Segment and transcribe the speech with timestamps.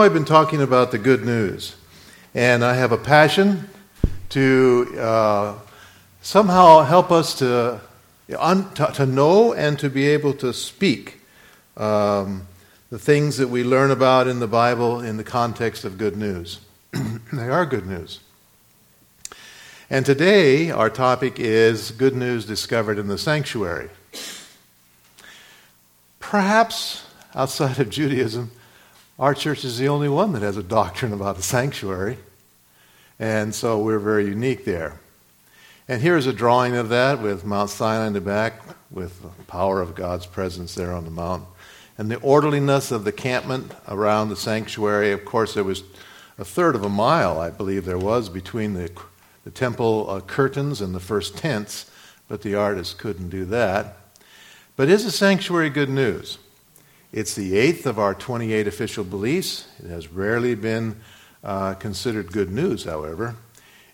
[0.00, 1.74] I've been talking about the good news,
[2.32, 3.68] and I have a passion
[4.28, 5.54] to uh,
[6.22, 7.80] somehow help us to,
[8.38, 11.20] un, to, to, know and to be able to speak
[11.76, 12.46] um,
[12.90, 16.60] the things that we learn about in the Bible in the context of good news.
[17.32, 18.20] they are good news.
[19.90, 23.90] And today, our topic is good news discovered in the sanctuary.
[26.20, 27.04] Perhaps
[27.34, 28.52] outside of Judaism,
[29.18, 32.18] our church is the only one that has a doctrine about a sanctuary.
[33.18, 35.00] And so we're very unique there.
[35.88, 39.80] And here's a drawing of that with Mount Sinai in the back, with the power
[39.80, 41.44] of God's presence there on the mount.
[41.96, 45.10] And the orderliness of the campment around the sanctuary.
[45.10, 45.82] Of course, there was
[46.38, 48.88] a third of a mile, I believe there was, between the,
[49.42, 51.90] the temple uh, curtains and the first tents,
[52.28, 53.96] but the artist couldn't do that.
[54.76, 56.38] But is a sanctuary good news?
[57.10, 59.66] It's the eighth of our 28 official beliefs.
[59.82, 60.96] It has rarely been
[61.42, 63.36] uh, considered good news, however.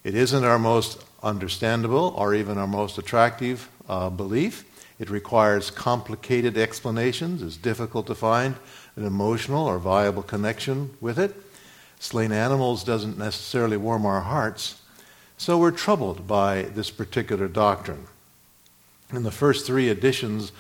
[0.03, 4.65] It isn't our most understandable or even our most attractive uh, belief.
[4.99, 8.57] It requires complicated explanations, it's difficult to find
[8.97, 11.35] an emotional or viable connection with it.
[12.01, 14.81] Slain animals doesn't necessarily warm our hearts,
[15.37, 18.07] so we're troubled by this particular doctrine.
[19.13, 20.53] In the first three editions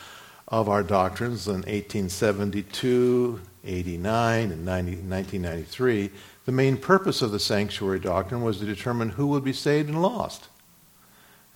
[0.54, 6.10] of our doctrines in 1872, 89, and 90, 1993,
[6.44, 10.00] the main purpose of the sanctuary doctrine was to determine who would be saved and
[10.00, 10.46] lost.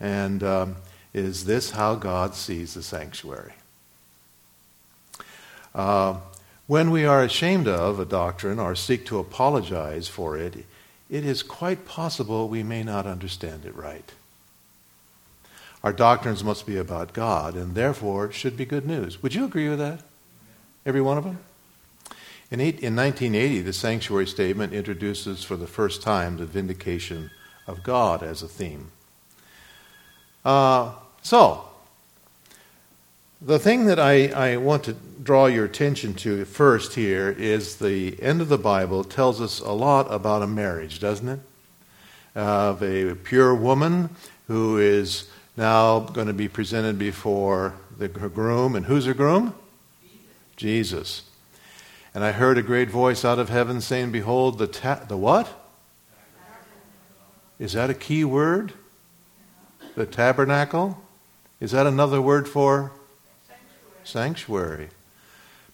[0.01, 0.75] And um,
[1.13, 3.53] is this how God sees the sanctuary?
[5.73, 6.17] Uh,
[6.67, 10.65] when we are ashamed of a doctrine or seek to apologize for it,
[11.09, 14.11] it is quite possible we may not understand it right.
[15.83, 19.23] Our doctrines must be about God, and therefore should be good news.
[19.23, 20.01] Would you agree with that?
[20.85, 21.39] Every one of them?
[22.51, 27.31] In, eight, in 1980, the Sanctuary Statement introduces for the first time the vindication
[27.67, 28.91] of God as a theme.
[30.43, 31.65] Uh, so,
[33.41, 38.21] the thing that I, I want to draw your attention to first here is the
[38.21, 41.39] end of the Bible tells us a lot about a marriage, doesn't it?
[42.35, 44.09] Of a pure woman
[44.47, 48.77] who is now going to be presented before the, her groom.
[48.77, 49.53] And who's her groom?
[50.55, 51.23] Jesus.
[52.15, 55.53] And I heard a great voice out of heaven saying, Behold, the, ta- the what?
[57.59, 58.71] Is that a key word?
[59.95, 60.97] The tabernacle?
[61.59, 62.93] Is that another word for?
[63.45, 64.05] Sanctuary.
[64.05, 64.89] Sanctuary.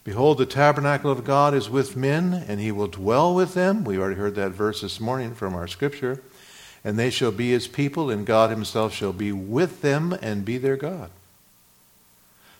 [0.02, 3.84] Behold, the tabernacle of God is with men, and he will dwell with them.
[3.84, 6.22] We already heard that verse this morning from our scripture
[6.86, 10.56] and they shall be his people, and God himself shall be with them and be
[10.56, 11.10] their God.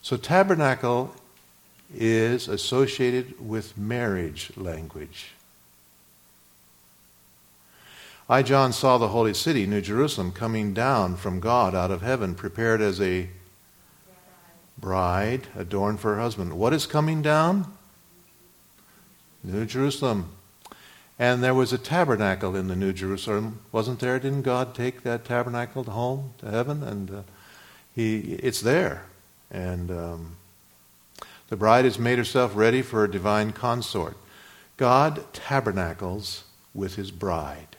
[0.03, 1.15] So, tabernacle
[1.95, 5.29] is associated with marriage language.
[8.29, 12.35] I, John, saw the holy city, New Jerusalem, coming down from God out of heaven,
[12.35, 13.29] prepared as a
[14.77, 16.55] bride adorned for her husband.
[16.55, 17.73] What is coming down?
[19.45, 20.36] New Jerusalem.
[21.19, 24.19] And there was a tabernacle in the New Jerusalem, wasn't there?
[24.19, 26.83] Didn't God take that tabernacle home to heaven?
[26.83, 27.23] And uh,
[27.95, 29.05] he, it's there.
[29.51, 30.37] And um,
[31.49, 34.17] the bride has made herself ready for a divine consort.
[34.77, 36.45] God tabernacles
[36.75, 37.77] with his bride.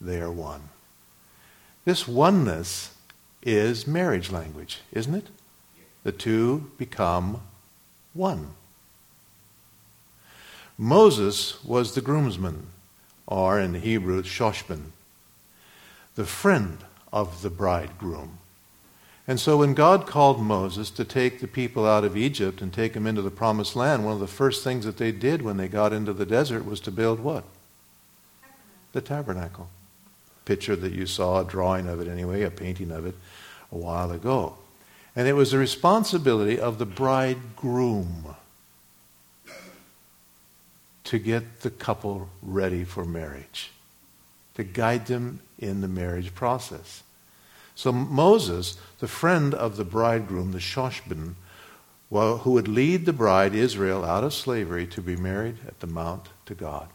[0.00, 0.70] They are one.
[1.84, 2.94] This oneness
[3.42, 5.28] is marriage language, isn't it?
[6.02, 7.42] The two become
[8.12, 8.54] one.
[10.82, 12.66] Moses was the groomsman,
[13.28, 14.86] or in Hebrew, shoshban,
[16.16, 16.78] the friend
[17.12, 18.38] of the bridegroom.
[19.28, 22.94] And so when God called Moses to take the people out of Egypt and take
[22.94, 25.68] them into the promised land, one of the first things that they did when they
[25.68, 27.44] got into the desert was to build what?
[28.90, 29.68] The tabernacle.
[30.46, 33.14] Picture that you saw, a drawing of it anyway, a painting of it
[33.70, 34.56] a while ago.
[35.14, 38.34] And it was the responsibility of the bridegroom
[41.12, 43.70] to get the couple ready for marriage,
[44.54, 47.02] to guide them in the marriage process.
[47.74, 51.34] So Moses, the friend of the bridegroom, the Shoshban,
[52.08, 56.30] who would lead the bride Israel out of slavery to be married at the mount
[56.46, 56.88] to God.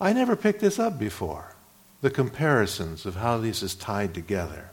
[0.00, 1.54] I never picked this up before,
[2.00, 4.70] the comparisons of how this is tied together.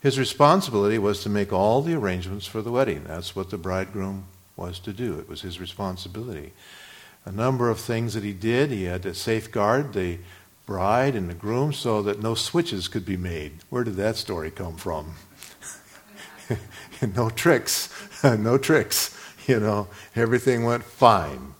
[0.00, 3.02] His responsibility was to make all the arrangements for the wedding.
[3.08, 4.26] That's what the bridegroom
[4.58, 5.18] was to do.
[5.18, 6.52] It was his responsibility.
[7.24, 8.70] A number of things that he did.
[8.70, 10.18] He had to safeguard the
[10.66, 13.52] bride and the groom so that no switches could be made.
[13.70, 15.14] Where did that story come from?
[17.16, 17.88] no tricks.
[18.24, 19.16] no tricks.
[19.46, 21.54] You know, everything went fine.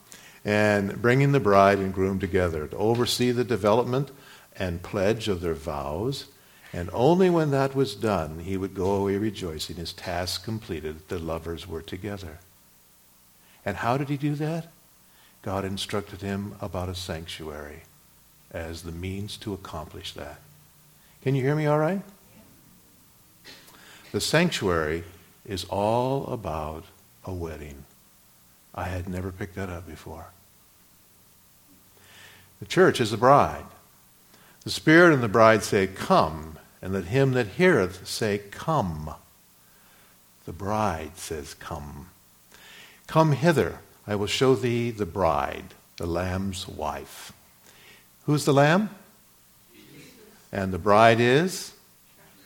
[0.44, 4.10] and bringing the bride and groom together to oversee the development
[4.56, 6.26] and pledge of their vows.
[6.72, 11.18] And only when that was done, he would go away rejoicing, his task completed, the
[11.18, 12.38] lovers were together.
[13.64, 14.68] And how did he do that?
[15.42, 17.82] God instructed him about a sanctuary
[18.50, 20.40] as the means to accomplish that.
[21.22, 22.02] Can you hear me all right?
[24.12, 25.04] The sanctuary
[25.44, 26.84] is all about
[27.24, 27.84] a wedding.
[28.74, 30.28] I had never picked that up before.
[32.60, 33.66] The church is the bride.
[34.64, 39.14] The Spirit and the bride say, Come, and let him that heareth say, Come.
[40.46, 42.10] The bride says, Come.
[43.08, 47.32] Come hither, I will show thee the bride, the Lamb's wife.
[48.26, 48.90] Who's the Lamb?
[50.52, 51.72] And the bride is?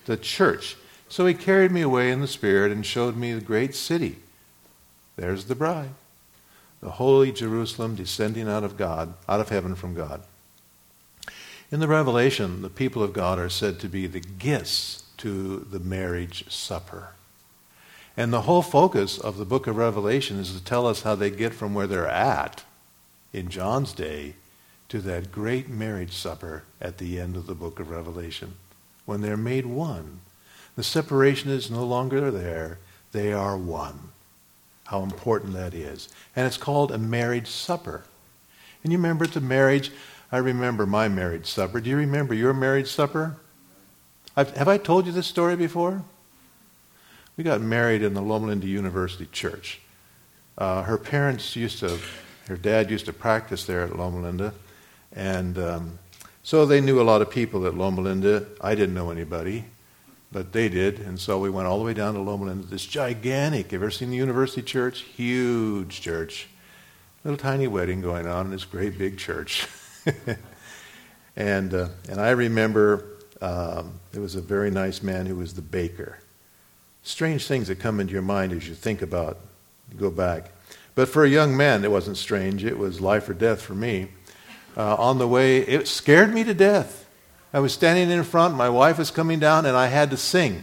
[0.06, 0.76] The church.
[1.08, 4.18] So he carried me away in the Spirit and showed me the great city.
[5.16, 5.94] There's the bride,
[6.80, 10.22] the holy Jerusalem descending out of God, out of heaven from God.
[11.72, 15.80] In the Revelation, the people of God are said to be the guests to the
[15.80, 17.10] marriage supper.
[18.16, 21.30] And the whole focus of the book of Revelation is to tell us how they
[21.30, 22.64] get from where they're at
[23.32, 24.34] in John's day
[24.90, 28.54] to that great marriage supper at the end of the book of Revelation.
[29.06, 30.20] When they're made one,
[30.76, 32.78] the separation is no longer there,
[33.12, 34.10] they are one.
[34.84, 36.10] How important that is.
[36.36, 38.04] And it's called a marriage supper.
[38.82, 39.90] And you remember at the marriage,
[40.30, 41.80] I remember my marriage supper.
[41.80, 43.36] Do you remember your marriage supper?
[44.36, 46.04] I've, have I told you this story before?
[47.36, 49.80] We got married in the Loma Linda University Church.
[50.58, 51.98] Uh, her parents used to,
[52.46, 54.52] her dad used to practice there at Loma Linda,
[55.14, 55.98] and um,
[56.42, 58.46] so they knew a lot of people at Loma Linda.
[58.60, 59.64] I didn't know anybody,
[60.30, 62.66] but they did, and so we went all the way down to Loma Linda.
[62.66, 65.00] This gigantic, have you ever seen the University Church?
[65.00, 66.48] Huge church.
[67.24, 69.66] Little tiny wedding going on in this great big church.
[71.36, 73.06] and, uh, and I remember
[73.40, 76.18] um, there was a very nice man who was the baker.
[77.02, 79.38] Strange things that come into your mind as you think about,
[79.96, 80.52] go back.
[80.94, 82.64] But for a young man, it wasn't strange.
[82.64, 84.08] It was life or death for me.
[84.76, 87.08] Uh, on the way, it scared me to death.
[87.52, 90.62] I was standing in front, my wife was coming down, and I had to sing.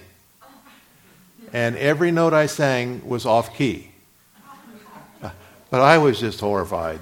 [1.53, 3.91] And every note I sang was off key.
[5.21, 7.01] But I was just horrified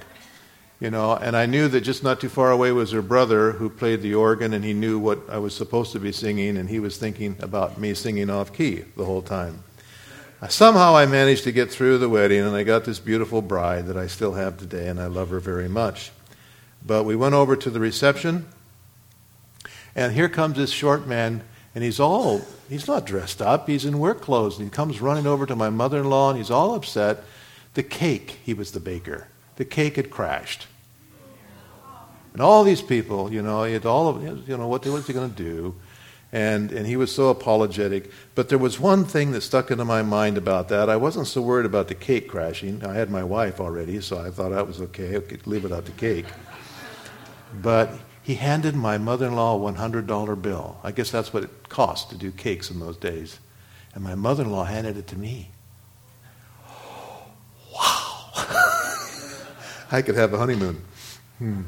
[0.80, 3.70] you know, and I knew that just not too far away was her brother who
[3.70, 6.80] played the organ, and he knew what I was supposed to be singing, and he
[6.80, 9.64] was thinking about me singing off key the whole time.
[10.50, 13.98] Somehow I managed to get through the wedding, and I got this beautiful bride that
[13.98, 16.12] I still have today, and I love her very much.
[16.86, 18.46] But we went over to the reception,
[19.96, 21.44] and here comes this short man,
[21.74, 25.26] and he's all, he's not dressed up, he's in work clothes, and he comes running
[25.26, 27.24] over to my mother in law, and he's all upset.
[27.74, 29.28] The cake, he was the baker
[29.58, 30.68] the cake had crashed.
[32.34, 35.34] And all these people, you know, he all of, you know, what was he going
[35.34, 35.76] to do?
[36.32, 38.12] And, and he was so apologetic.
[38.36, 40.88] But there was one thing that stuck into my mind about that.
[40.88, 42.86] I wasn't so worried about the cake crashing.
[42.86, 45.18] I had my wife already, so I thought that was okay.
[45.18, 46.28] I could leave it out the cake.
[47.60, 50.78] But he handed my mother in law a $100 bill.
[50.84, 53.40] I guess that's what it cost to do cakes in those days.
[53.96, 55.50] And my mother in law handed it to me.
[59.92, 60.82] I could have a honeymoon.
[61.38, 61.62] Hmm.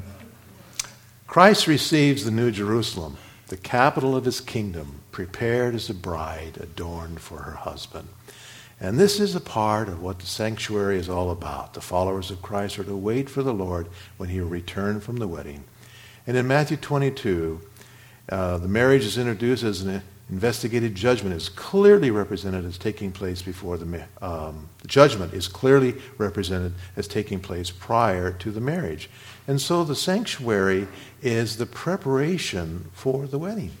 [1.26, 3.16] Christ receives the New Jerusalem,
[3.48, 8.08] the capital of his kingdom, prepared as a bride adorned for her husband.
[8.80, 11.74] And this is a part of what the sanctuary is all about.
[11.74, 15.16] The followers of Christ are to wait for the Lord when he will return from
[15.16, 15.64] the wedding.
[16.26, 17.60] And in Matthew 22,
[18.30, 23.42] uh, the marriage is introduced as an investigated judgment is clearly represented as taking place
[23.42, 29.10] before the, um, judgment is clearly represented as taking place prior to the marriage.
[29.48, 30.86] And so the sanctuary
[31.20, 33.72] is the preparation for the wedding.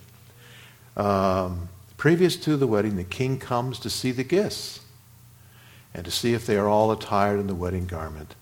[0.96, 4.80] Um, previous to the wedding, the king comes to see the guests
[5.94, 8.34] and to see if they are all attired in the wedding garment,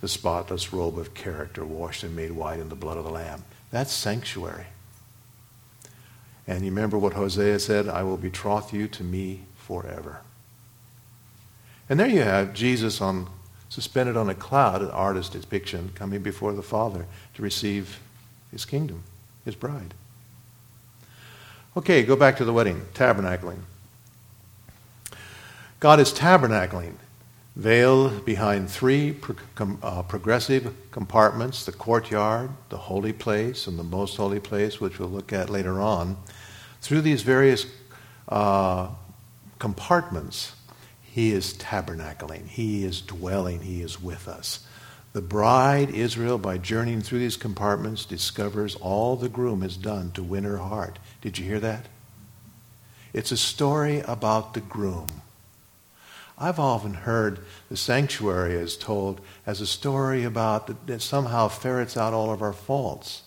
[0.00, 3.44] the spotless robe of character, washed and made white in the blood of the Lamb.
[3.70, 4.66] That's sanctuary.
[6.46, 10.20] And you remember what Hosea said, I will betroth you to me forever.
[11.88, 13.28] And there you have Jesus on
[13.68, 18.00] suspended on a cloud, an artist depiction, coming before the Father to receive
[18.50, 19.02] his kingdom,
[19.44, 19.94] his bride.
[21.76, 23.58] Okay, go back to the wedding, tabernacling.
[25.78, 26.94] God is tabernacling,
[27.54, 29.14] veiled behind three
[29.82, 35.10] uh, progressive compartments the courtyard, the holy place, and the most holy place, which we'll
[35.10, 36.16] look at later on.
[36.86, 37.66] Through these various
[38.28, 38.90] uh,
[39.58, 40.54] compartments,
[41.02, 44.64] He is tabernacling, He is dwelling, He is with us.
[45.12, 50.22] The bride, Israel, by journeying through these compartments, discovers all the groom has done to
[50.22, 51.00] win her heart.
[51.20, 51.86] Did you hear that?
[53.12, 55.08] It's a story about the groom.
[56.38, 62.14] I've often heard the sanctuary is told as a story about that somehow ferrets out
[62.14, 63.22] all of our faults.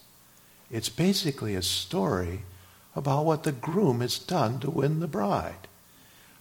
[0.72, 2.44] It's basically a story
[2.96, 5.68] about what the groom has done to win the bride.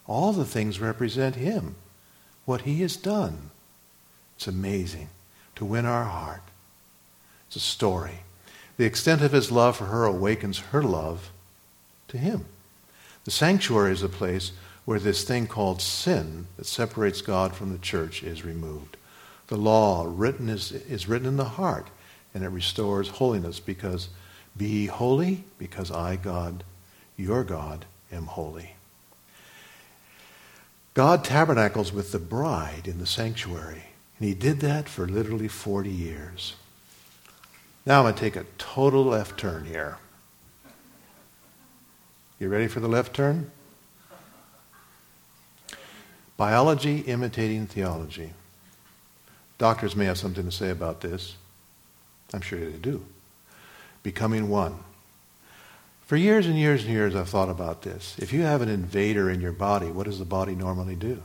[0.06, 1.76] All the things represent him,
[2.44, 3.50] what he has done.
[4.36, 5.08] It's amazing
[5.56, 6.42] to win our heart.
[7.46, 8.20] It's a story.
[8.76, 11.30] The extent of his love for her awakens her love
[12.08, 12.46] to him.
[13.24, 14.52] The sanctuary is a place
[14.84, 18.96] where this thing called sin that separates God from the church is removed.
[19.48, 21.88] The law written is, is written in the heart,
[22.32, 24.08] and it restores holiness because
[24.58, 26.64] be holy because I, God,
[27.16, 28.74] your God, am holy.
[30.94, 33.84] God tabernacles with the bride in the sanctuary,
[34.18, 36.56] and he did that for literally 40 years.
[37.86, 39.98] Now I'm going to take a total left turn here.
[42.40, 43.50] You ready for the left turn?
[46.36, 48.32] Biology imitating theology.
[49.56, 51.34] Doctors may have something to say about this.
[52.32, 53.04] I'm sure they do.
[54.08, 54.74] Becoming one.
[56.06, 58.16] For years and years and years, I've thought about this.
[58.18, 61.22] If you have an invader in your body, what does the body normally do?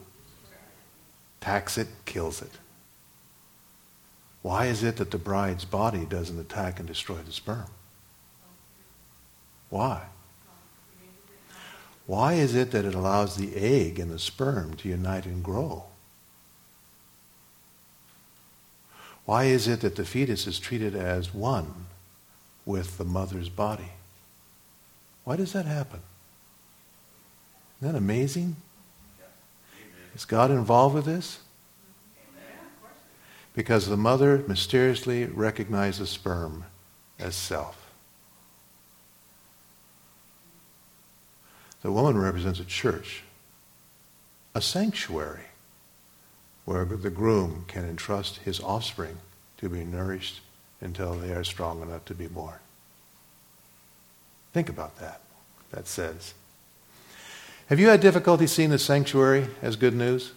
[1.39, 2.51] Attacks it, kills it.
[4.41, 7.69] Why is it that the bride's body doesn't attack and destroy the sperm?
[9.69, 10.01] Why?
[12.05, 15.85] Why is it that it allows the egg and the sperm to unite and grow?
[19.23, 21.85] Why is it that the fetus is treated as one
[22.65, 23.91] with the mother's body?
[25.24, 26.00] Why does that happen?
[27.79, 28.55] Isn't that amazing?
[30.15, 31.39] Is God involved with this?
[33.53, 36.65] Because the mother mysteriously recognizes sperm
[37.20, 37.79] as self.
[41.82, 43.24] The woman represents a church,
[44.55, 45.48] a sanctuary,
[46.65, 49.17] where the groom can entrust his offspring
[49.58, 50.39] to be nourished
[50.83, 52.55] until they are strong enough to be born.
[54.53, 55.21] Think about that,
[55.71, 56.33] that says.
[57.67, 60.33] Have you had difficulty seeing the sanctuary as good news?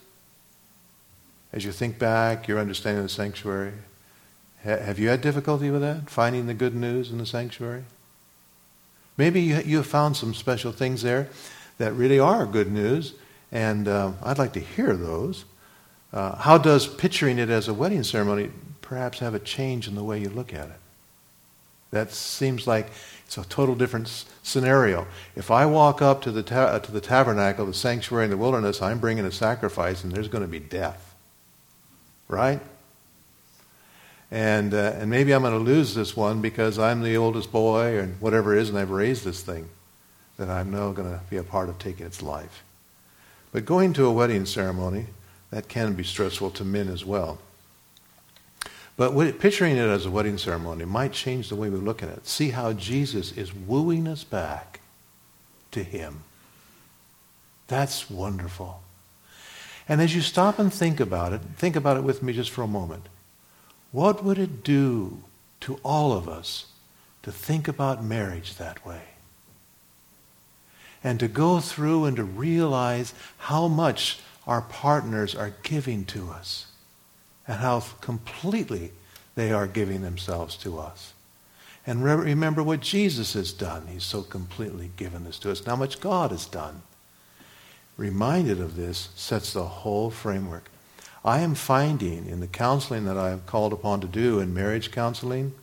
[1.53, 3.73] As you think back, your understanding of the sanctuary,
[4.63, 6.09] have you had difficulty with that?
[6.09, 7.85] Finding the good news in the sanctuary?
[9.17, 11.29] Maybe you, you have found some special things there
[11.79, 13.15] that really are good news,
[13.53, 15.45] and uh, I'd like to hear those.
[16.13, 18.51] Uh, how does picturing it as a wedding ceremony
[18.87, 20.81] perhaps have a change in the way you look at it?
[21.91, 22.89] That seems like
[23.27, 25.07] it's a total different scenario.
[25.35, 28.37] If I walk up to the, ta- uh, to the tabernacle, the sanctuary in the
[28.37, 31.15] wilderness, I'm bringing a sacrifice, and there's going to be death.
[32.29, 32.61] Right?
[34.31, 37.99] And, uh, and maybe I'm going to lose this one because I'm the oldest boy
[37.99, 39.69] and whatever it is, and I've raised this thing,
[40.37, 42.63] that I'm now going to be a part of taking its life.
[43.53, 45.07] But going to a wedding ceremony,
[45.51, 47.39] that can be stressful to men as well.
[48.97, 52.27] But picturing it as a wedding ceremony might change the way we look at it.
[52.27, 54.81] See how Jesus is wooing us back
[55.73, 56.23] to Him.
[57.69, 58.81] That's wonderful.
[59.89, 62.63] And as you stop and think about it, think about it with me just for
[62.63, 63.09] a moment.
[63.93, 65.23] What would it do
[65.61, 66.67] to all of us
[67.23, 69.03] to think about marriage that way?
[71.05, 76.67] And to go through and to realize how much our partners are giving to us
[77.47, 78.93] and how completely
[79.35, 81.13] they are giving themselves to us.
[81.87, 83.87] And remember what Jesus has done.
[83.87, 85.65] He's so completely given this to us.
[85.65, 86.83] How much God has done.
[87.97, 90.71] Reminded of this sets the whole framework.
[91.25, 94.91] I am finding in the counseling that I am called upon to do in marriage
[94.91, 95.55] counseling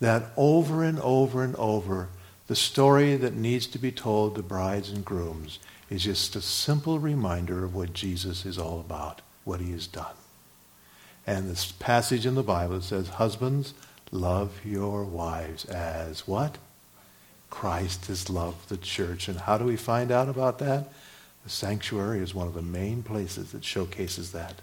[0.00, 2.08] that over and over and over,
[2.46, 5.58] the story that needs to be told to brides and grooms
[5.90, 10.14] is just a simple reminder of what Jesus is all about, what he has done.
[11.28, 13.74] And this passage in the Bible says, Husbands,
[14.10, 16.56] love your wives as what?
[17.50, 19.28] Christ has loved the church.
[19.28, 20.88] And how do we find out about that?
[21.44, 24.62] The sanctuary is one of the main places that showcases that.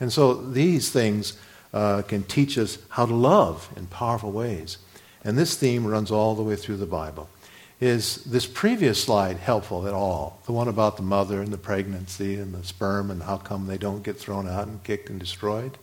[0.00, 1.36] And so these things
[1.74, 4.78] uh, can teach us how to love in powerful ways.
[5.24, 7.28] And this theme runs all the way through the Bible.
[7.80, 10.40] Is this previous slide helpful at all?
[10.44, 13.78] The one about the mother and the pregnancy and the sperm and how come they
[13.78, 15.78] don't get thrown out and kicked and destroyed?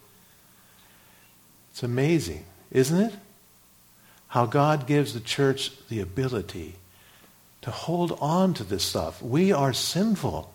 [1.71, 3.13] It's amazing, isn't it?
[4.29, 6.75] How God gives the church the ability
[7.61, 9.21] to hold on to this stuff.
[9.21, 10.53] We are sinful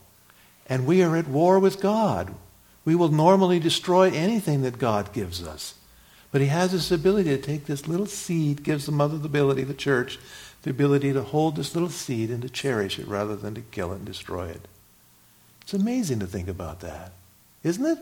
[0.68, 2.32] and we are at war with God.
[2.84, 5.74] We will normally destroy anything that God gives us.
[6.30, 9.64] But He has this ability to take this little seed, gives the mother the ability,
[9.64, 10.18] the church,
[10.62, 13.92] the ability to hold this little seed and to cherish it rather than to kill
[13.92, 14.68] it and destroy it.
[15.62, 17.12] It's amazing to think about that,
[17.62, 17.98] isn't it?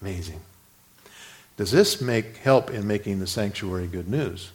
[0.00, 0.40] Amazing.
[1.56, 4.50] Does this make help in making the sanctuary good news?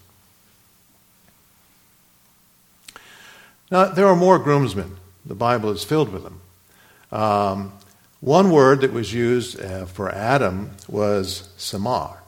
[3.69, 4.97] Now, there are more groomsmen.
[5.25, 6.41] The Bible is filled with them.
[7.11, 7.73] Um,
[8.19, 12.23] one word that was used uh, for Adam was samar,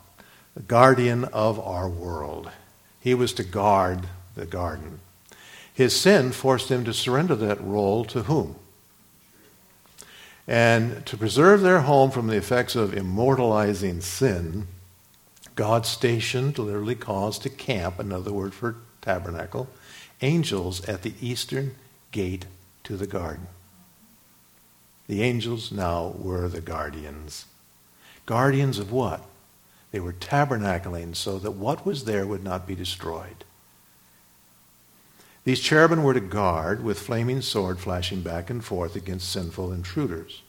[0.53, 2.51] the guardian of our world.
[2.99, 4.07] He was to guard
[4.39, 4.99] the garden.
[5.73, 8.55] His sin forced him to surrender that role to whom?
[10.47, 14.67] And to preserve their home from the effects of immortalizing sin,
[15.55, 19.69] God stationed, literally caused to camp, another word for tabernacle,
[20.21, 21.75] angels at the eastern
[22.11, 22.45] gate
[22.83, 23.47] to the garden.
[25.07, 27.45] The angels now were the guardians.
[28.25, 29.23] Guardians of what?
[29.91, 33.43] They were tabernacling so that what was there would not be destroyed.
[35.49, 40.43] These cherubim were to guard with flaming sword flashing back and forth against sinful intruders,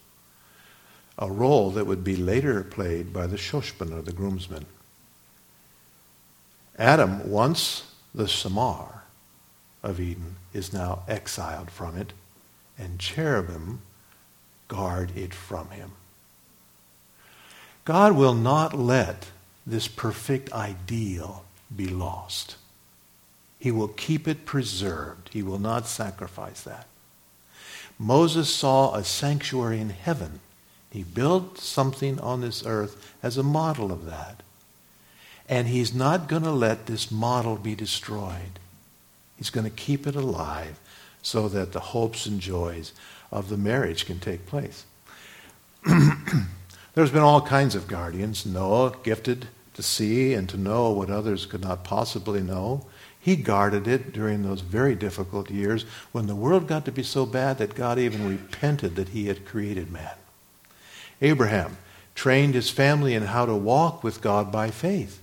[1.17, 4.67] a role that would be later played by the shoshban or the groomsmen.
[6.77, 9.05] Adam, once the Samar
[9.81, 12.13] of Eden, is now exiled from it,
[12.77, 13.81] and cherubim
[14.67, 15.93] guard it from him.
[17.85, 19.31] God will not let
[19.65, 21.43] this perfect ideal
[21.75, 22.55] be lost.
[23.61, 25.29] He will keep it preserved.
[25.31, 26.87] He will not sacrifice that.
[27.99, 30.39] Moses saw a sanctuary in heaven.
[30.89, 34.41] He built something on this earth as a model of that.
[35.47, 38.57] And he's not going to let this model be destroyed.
[39.37, 40.79] He's going to keep it alive
[41.21, 42.93] so that the hopes and joys
[43.31, 44.85] of the marriage can take place.
[46.95, 48.43] There's been all kinds of guardians.
[48.43, 52.87] Noah, gifted to see and to know what others could not possibly know.
[53.21, 57.25] He guarded it during those very difficult years when the world got to be so
[57.25, 60.15] bad that God even repented that he had created man.
[61.21, 61.77] Abraham
[62.15, 65.19] trained his family in how to walk with God by faith.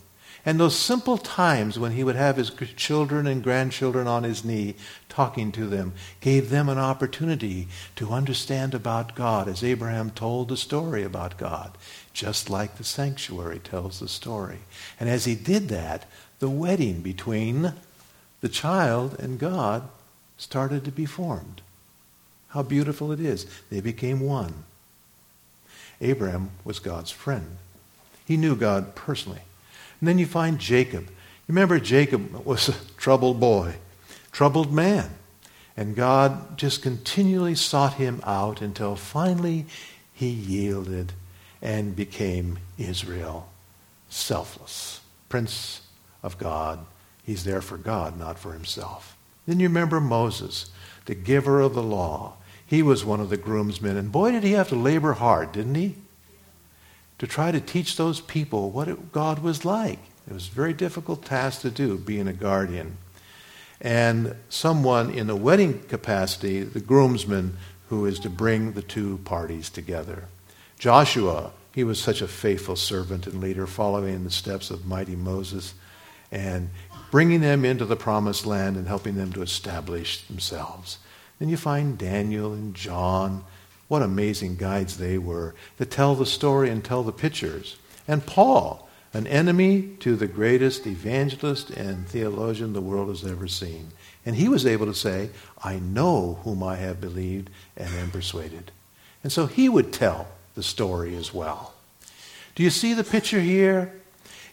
[0.47, 4.77] And those simple times when he would have his children and grandchildren on his knee
[5.09, 10.57] talking to them gave them an opportunity to understand about God as Abraham told the
[10.57, 11.77] story about God,
[12.13, 14.61] just like the sanctuary tells the story.
[15.01, 16.07] And as he did that,
[16.39, 17.75] the wedding between
[18.41, 19.89] the child and God
[20.37, 21.61] started to be formed.
[22.49, 23.47] How beautiful it is.
[23.71, 24.65] They became one.
[26.01, 27.59] Abraham was God's friend.
[28.25, 29.43] He knew God personally.
[30.01, 31.09] And then you find Jacob.
[31.49, 33.75] Remember, Jacob was a troubled boy,
[34.33, 35.11] troubled man.
[35.77, 39.67] And God just continually sought him out until finally
[40.13, 41.13] he yielded
[41.63, 43.49] and became Israel,
[44.09, 45.83] selfless, Prince
[46.23, 46.85] of God,
[47.29, 49.15] He's there for God, not for himself.
[49.47, 50.71] Then you remember Moses,
[51.05, 52.37] the giver of the law.
[52.65, 55.75] He was one of the groomsmen, and boy, did he have to labor hard, didn't
[55.75, 55.97] he?
[57.19, 59.99] To try to teach those people what it, God was like.
[60.27, 62.97] It was a very difficult task to do, being a guardian.
[63.79, 67.59] And someone in a wedding capacity, the groomsman,
[67.91, 70.29] who is to bring the two parties together.
[70.79, 75.15] Joshua, he was such a faithful servant and leader, following in the steps of mighty
[75.15, 75.75] Moses.
[76.31, 76.71] And
[77.11, 80.99] bringing them into the promised land and helping them to establish themselves.
[81.39, 83.45] Then you find Daniel and John.
[83.89, 87.77] What amazing guides they were to tell the story and tell the pictures.
[88.07, 93.89] And Paul, an enemy to the greatest evangelist and theologian the world has ever seen.
[94.27, 95.31] And he was able to say,
[95.65, 98.71] I know whom I have believed and am persuaded.
[99.23, 101.73] And so he would tell the story as well.
[102.55, 103.98] Do you see the picture here?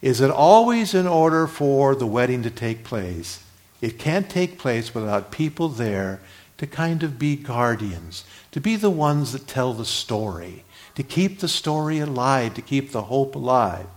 [0.01, 3.43] Is that always in order for the wedding to take place,
[3.81, 6.19] it can't take place without people there
[6.58, 10.63] to kind of be guardians, to be the ones that tell the story,
[10.95, 13.88] to keep the story alive, to keep the hope alive.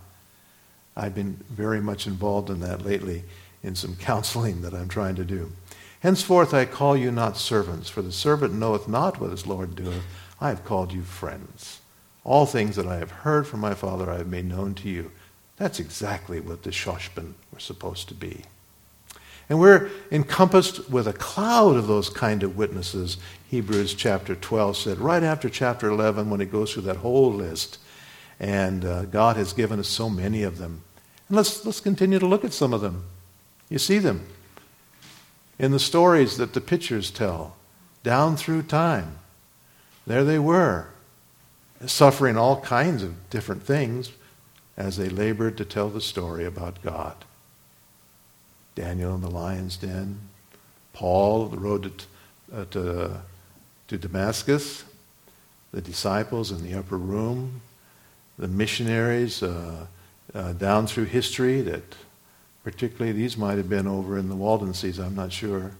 [0.97, 3.23] I've been very much involved in that lately
[3.63, 5.53] in some counseling that I'm trying to do.
[6.01, 10.03] Henceforth I call you not servants, for the servant knoweth not what his Lord doeth.
[10.41, 11.81] I have called you friends.
[12.25, 15.11] All things that I have heard from my Father I have made known to you.
[15.59, 18.45] That's exactly what the shoshban were supposed to be.
[19.49, 23.17] And we're encompassed with a cloud of those kind of witnesses,
[23.49, 27.79] Hebrews chapter 12 said, right after chapter 11, when it goes through that whole list.
[28.39, 30.83] And uh, God has given us so many of them.
[31.29, 33.05] And let's, let's continue to look at some of them.
[33.69, 34.27] You see them
[35.59, 37.57] in the stories that the pictures tell,
[38.03, 39.19] down through time.
[40.07, 40.89] There they were.
[41.87, 44.13] suffering all kinds of different things
[44.79, 47.17] as they labored to tell the story about God.
[48.77, 50.21] Daniel in the lion's den,
[50.93, 53.21] Paul, the road to, uh, to,
[53.89, 54.85] to Damascus,
[55.73, 57.61] the disciples in the upper room,
[58.39, 59.87] the missionaries uh,
[60.33, 61.97] uh, down through history that
[62.63, 65.73] particularly these might have been over in the Waldenses, I'm not sure.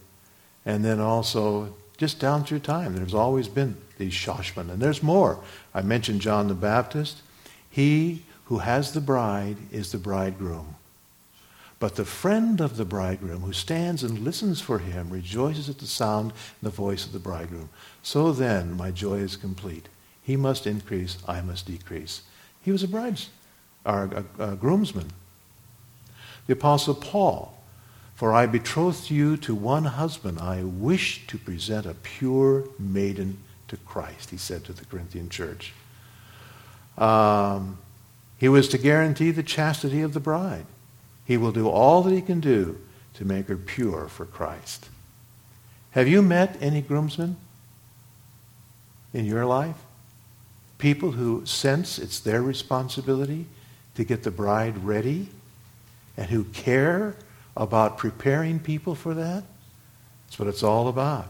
[0.67, 4.71] And then also just down through time, there's always been these Shoshmen.
[4.71, 5.39] And there's more.
[5.73, 7.23] I mentioned John the Baptist.
[7.71, 10.75] He who has the bride is the bridegroom.
[11.79, 15.87] But the friend of the bridegroom who stands and listens for him rejoices at the
[15.87, 17.69] sound and the voice of the bridegroom.
[18.03, 19.89] So then, my joy is complete.
[20.23, 22.23] He must increase, I must decrease.
[22.63, 23.29] He was a bride's,
[23.85, 25.11] or a, a groomsman.
[26.47, 27.63] The Apostle Paul,
[28.15, 30.41] for I betrothed you to one husband.
[30.41, 35.75] I wish to present a pure maiden to Christ, he said to the Corinthian church.
[36.97, 37.79] Um,
[38.39, 40.67] he was to guarantee the chastity of the bride.
[41.25, 42.81] He will do all that he can do
[43.15, 44.89] to make her pure for Christ.
[45.91, 47.37] Have you met any groomsmen
[49.13, 49.77] in your life?
[50.79, 53.47] People who sense it's their responsibility
[53.97, 55.29] to get the bride ready
[56.17, 57.17] and who care
[57.57, 59.43] about preparing people for that?
[60.27, 61.27] That's what it's all about.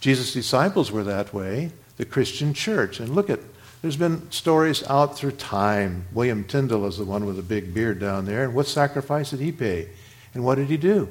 [0.00, 3.00] Jesus' disciples were that way, the Christian church.
[3.00, 3.40] And look at
[3.82, 6.06] there's been stories out through time.
[6.12, 8.44] William Tyndale is the one with the big beard down there.
[8.44, 9.88] And what sacrifice did he pay?
[10.34, 11.08] And what did he do?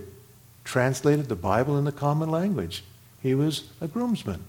[0.63, 2.83] Translated the Bible in the common language.
[3.21, 4.43] He was a groomsman.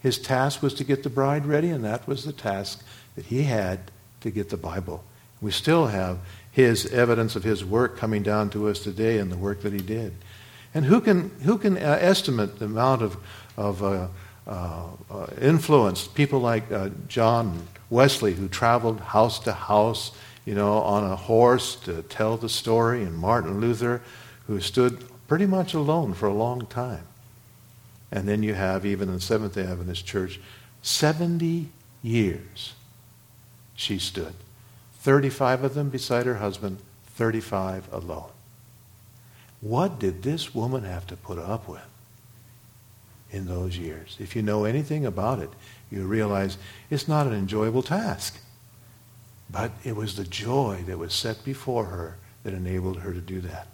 [0.00, 2.84] His task was to get the bride ready, and that was the task
[3.16, 5.02] that he had to get the Bible.
[5.40, 6.18] We still have
[6.50, 9.80] his evidence of his work coming down to us today and the work that he
[9.80, 10.14] did.
[10.74, 13.16] And who can, who can uh, estimate the amount of,
[13.56, 14.08] of uh,
[14.46, 20.12] uh, uh, influenced people like uh, John Wesley, who traveled house to house,
[20.44, 24.02] you know, on a horse to tell the story, and Martin Luther,
[24.46, 27.06] who stood pretty much alone for a long time.
[28.12, 30.38] And then you have, even in the Seventh day Adventist Church,
[30.82, 31.70] 70
[32.02, 32.74] years
[33.74, 34.34] she stood.
[35.00, 38.30] 35 of them beside her husband, 35 alone.
[39.60, 41.80] What did this woman have to put up with?
[43.34, 44.16] In those years.
[44.20, 45.50] If you know anything about it,
[45.90, 46.56] you realize
[46.88, 48.38] it's not an enjoyable task.
[49.50, 53.40] But it was the joy that was set before her that enabled her to do
[53.40, 53.66] that.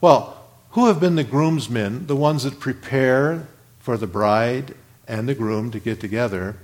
[0.00, 3.46] Well, who have been the groomsmen, the ones that prepare
[3.78, 4.74] for the bride
[5.06, 6.56] and the groom to get together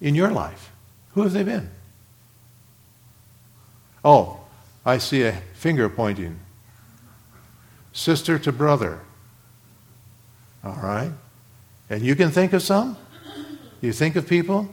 [0.00, 0.70] in your life?
[1.14, 1.70] Who have they been?
[4.04, 4.40] Oh,
[4.84, 6.38] I see a finger pointing.
[7.92, 9.00] Sister to brother,
[10.66, 11.12] all right?
[11.88, 12.96] And you can think of some?
[13.80, 14.68] You think of people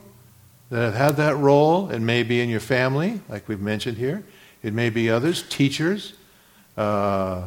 [0.70, 1.90] that have had that role.
[1.90, 4.24] It may be in your family, like we've mentioned here.
[4.62, 6.14] It may be others, teachers.
[6.76, 7.44] Uh,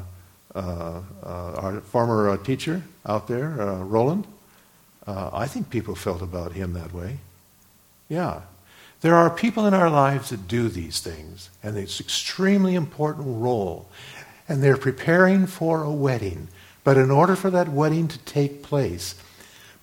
[0.57, 4.25] uh, uh, our former uh, teacher out there, uh, Roland.
[5.05, 7.19] Uh, I think people felt about him that way.
[8.09, 8.41] Yeah.
[9.01, 13.27] There are people in our lives that do these things, and it's an extremely important
[13.27, 13.87] role.
[14.49, 16.47] And they're preparing for a wedding.
[16.87, 19.15] But in order for that wedding to take place,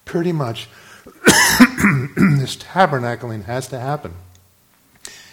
[0.07, 0.71] pretty much
[1.05, 4.14] this tabernacling has to happen.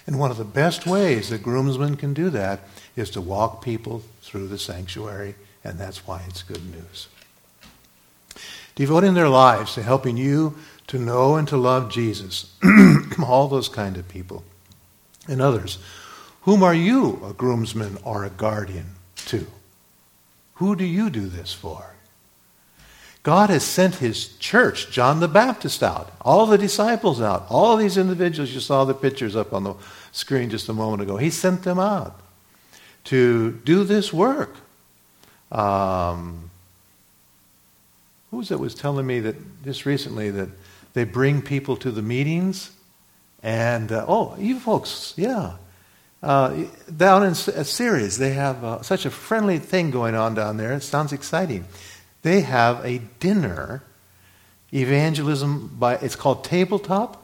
[0.05, 2.60] And one of the best ways that groomsmen can do that
[2.97, 7.07] is to walk people through the sanctuary, and that's why it's good news.
[8.75, 10.57] Devoting their lives to helping you
[10.88, 12.53] to know and to love Jesus,
[13.25, 14.43] all those kind of people,
[15.25, 15.77] and others.
[16.41, 18.95] Whom are you a groomsman or a guardian
[19.27, 19.47] to?
[20.62, 21.95] Who do you do this for?
[23.24, 27.97] God has sent his church, John the Baptist, out, all the disciples out, all these
[27.97, 28.54] individuals.
[28.54, 29.74] You saw the pictures up on the
[30.12, 31.17] screen just a moment ago.
[31.17, 32.19] He sent them out
[33.06, 34.56] to do this work.
[35.52, 36.52] Um,
[38.30, 40.50] who was it was telling me that just recently that
[40.93, 42.69] they bring people to the meetings?
[43.41, 45.54] And, uh, oh, you folks, yeah.
[46.23, 50.73] Uh, down in Syria, they have uh, such a friendly thing going on down there.
[50.73, 51.65] It sounds exciting.
[52.21, 53.81] They have a dinner,
[54.71, 57.23] evangelism by, it's called Tabletop.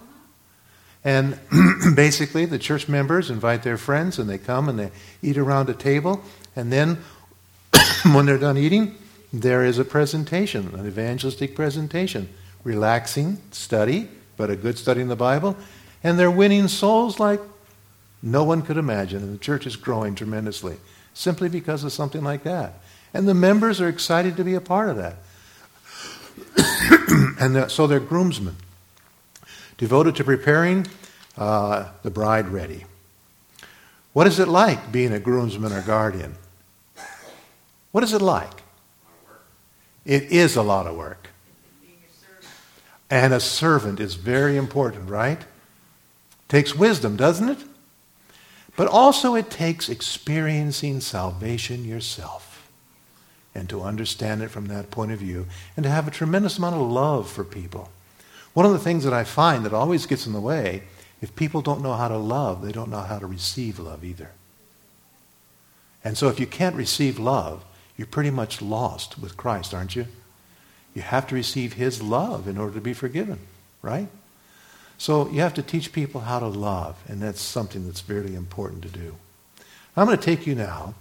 [1.03, 1.39] And
[1.95, 5.75] basically, the church members invite their friends and they come and they eat around a
[5.75, 6.21] table.
[6.55, 6.97] And then,
[8.12, 8.95] when they're done eating,
[9.31, 12.29] there is a presentation, an evangelistic presentation.
[12.63, 15.55] Relaxing study, but a good study in the Bible.
[16.03, 17.39] And they're winning souls like
[18.21, 19.23] no one could imagine.
[19.23, 20.77] And the church is growing tremendously
[21.13, 22.75] simply because of something like that.
[23.13, 25.15] And the members are excited to be a part of that.
[27.39, 28.56] and so they're groomsmen.
[29.77, 30.88] devoted to preparing
[31.38, 32.86] uh, the bride ready.
[34.13, 36.36] What is it like being a groomsman or guardian?
[37.91, 38.63] What is it like?
[40.06, 41.30] It is a lot of work.
[43.10, 45.39] And a servant is very important, right?
[46.47, 47.60] Takes wisdom, doesn't it?
[48.77, 52.69] But also it takes experiencing salvation yourself
[53.53, 56.75] and to understand it from that point of view and to have a tremendous amount
[56.75, 57.89] of love for people.
[58.53, 60.83] One of the things that I find that always gets in the way,
[61.21, 64.29] if people don't know how to love, they don't know how to receive love either.
[66.03, 67.65] And so if you can't receive love,
[67.97, 70.05] you're pretty much lost with Christ, aren't you?
[70.93, 73.39] You have to receive His love in order to be forgiven,
[73.81, 74.07] right?
[74.97, 78.81] So you have to teach people how to love, and that's something that's very important
[78.83, 79.15] to do.
[79.95, 80.95] I'm going to take you now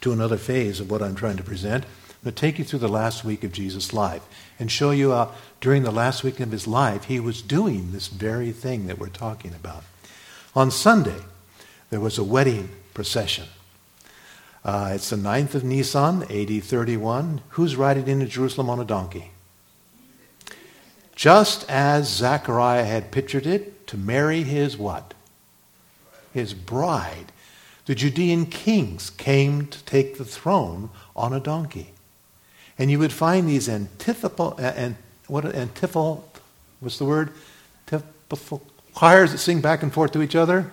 [0.00, 1.84] to another phase of what I'm trying to present.
[1.84, 4.22] I'm going to take you through the last week of Jesus' life
[4.58, 8.08] and show you how during the last week of his life he was doing this
[8.08, 9.84] very thing that we're talking about.
[10.54, 11.20] On Sunday,
[11.90, 13.46] there was a wedding procession.
[14.64, 17.40] Uh, it's the 9th of Nisan, AD 31.
[17.50, 19.31] Who's riding into Jerusalem on a donkey?
[21.22, 25.14] Just as Zechariah had pictured it, to marry his what?
[26.34, 27.30] His bride.
[27.86, 31.92] The Judean kings came to take the throne on a donkey.
[32.76, 34.96] And you would find these antithetical, uh, and
[35.28, 36.28] what antiphal,
[36.80, 37.30] what's the word?
[37.86, 38.60] Antiphal
[38.92, 40.72] choirs that sing back and forth to each other.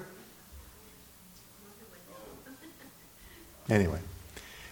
[3.69, 3.99] Anyway,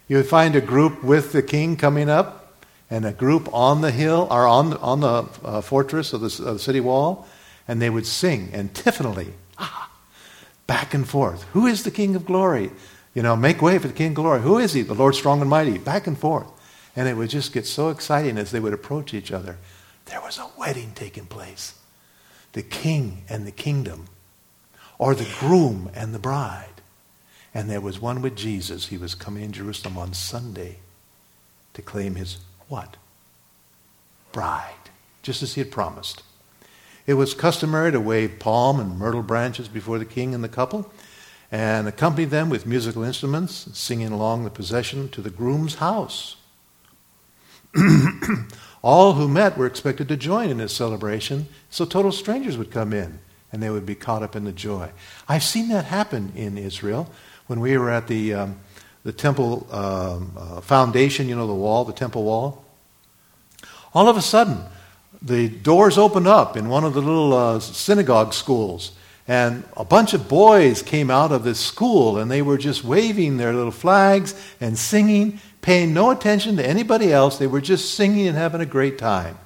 [0.07, 2.46] you would find a group with the king coming up,
[2.89, 6.53] and a group on the hill or on on the uh, fortress of the, of
[6.55, 7.27] the, city wall,
[7.67, 9.91] and they would sing antiphonally, ah,
[10.67, 11.43] back and forth.
[11.53, 12.71] Who is the King of Glory?
[13.13, 14.41] You know, make way for the King of Glory.
[14.41, 14.83] Who is he?
[14.83, 15.77] The Lord strong and mighty.
[15.77, 16.47] Back and forth.
[16.95, 19.57] And it would just get so exciting as they would approach each other.
[20.05, 21.73] There was a wedding taking place.
[22.53, 24.07] The king and the kingdom,
[24.97, 26.81] or the groom and the bride.
[27.53, 28.87] And there was one with Jesus.
[28.87, 30.77] He was coming in Jerusalem on Sunday
[31.73, 32.97] to claim his what?
[34.31, 34.73] Bride,
[35.23, 36.23] just as he had promised.
[37.05, 40.91] It was customary to wave palm and myrtle branches before the king and the couple
[41.51, 46.35] and accompany them with musical instruments, singing along the procession to the groom's house.
[48.83, 52.91] All who met were expected to join in this celebration, so total strangers would come
[52.93, 53.19] in
[53.51, 54.91] and they would be caught up in the joy.
[55.29, 57.09] I've seen that happen in Israel
[57.47, 58.59] when we were at the, um,
[59.07, 62.65] the temple um, uh, foundation, you know, the wall, the temple wall.
[63.93, 64.57] All of a sudden,
[65.21, 68.91] the doors opened up in one of the little uh, synagogue schools,
[69.25, 73.37] and a bunch of boys came out of this school, and they were just waving
[73.37, 77.37] their little flags and singing, paying no attention to anybody else.
[77.37, 79.37] They were just singing and having a great time.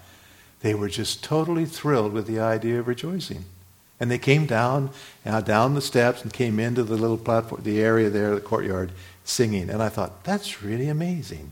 [0.62, 3.46] They were just totally thrilled with the idea of rejoicing.
[4.00, 4.90] And they came down,
[5.24, 8.92] uh, down the steps and came into the little platform, the area there, the courtyard,
[9.32, 9.70] singing.
[9.70, 11.52] And I thought, that's really amazing.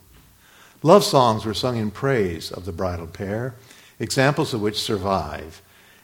[0.83, 3.55] Love songs were sung in praise of the bridal pair,
[3.99, 5.61] examples of which survive,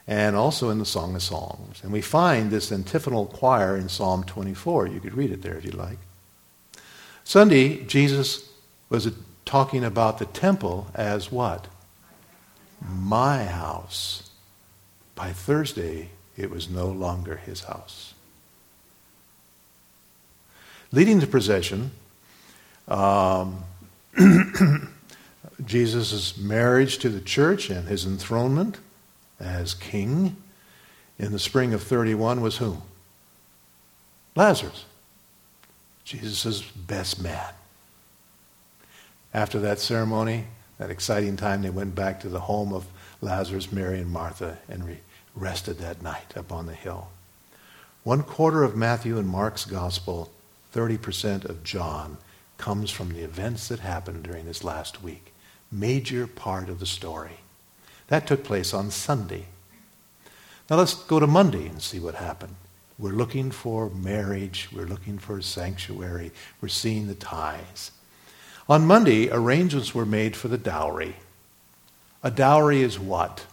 [0.08, 1.82] and also in the Song of Songs.
[1.84, 4.88] And we find this antiphonal choir in Psalm 24.
[4.88, 5.98] You could read it there if you like.
[7.24, 8.50] Sunday, Jesus
[8.90, 9.12] was
[9.46, 11.68] talking about the temple as what?
[12.82, 14.30] My house.
[15.16, 18.15] By Thursday, it was no longer his house.
[20.96, 21.92] Leading the procession,
[22.88, 23.66] um,
[25.66, 28.78] Jesus' marriage to the church and his enthronement
[29.38, 30.38] as king
[31.20, 32.82] in the spring of 31 was whom?
[34.38, 34.86] Lazarus,
[36.06, 37.54] Jesus' best man.
[39.34, 40.46] After that ceremony,
[40.78, 42.86] that exciting time, they went back to the home of
[43.20, 45.02] Lazarus, Mary, and Martha and re-
[45.36, 47.10] rested that night up on the hill.
[48.04, 50.32] One quarter of Matthew and Mark's gospel,
[50.76, 52.18] 30% of John,
[52.58, 55.34] comes from the events that happened during this last week.
[55.72, 57.40] Major part of the story.
[58.08, 59.46] That took place on Sunday.
[60.70, 62.56] Now let's go to Monday and see what happened.
[62.98, 64.70] We're looking for marriage.
[64.72, 66.32] We're looking for sanctuary.
[66.62, 67.92] We're seeing the ties.
[68.68, 71.16] On Monday, arrangements were made for the dowry.
[72.24, 73.46] A dowry is what?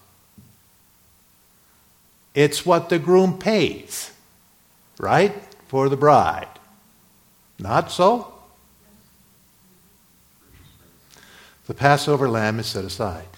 [2.34, 4.12] It's what the groom pays,
[4.98, 5.34] right?
[5.68, 6.48] For the bride.
[7.62, 8.34] Not so?
[11.66, 13.28] The Passover lamb is set aside.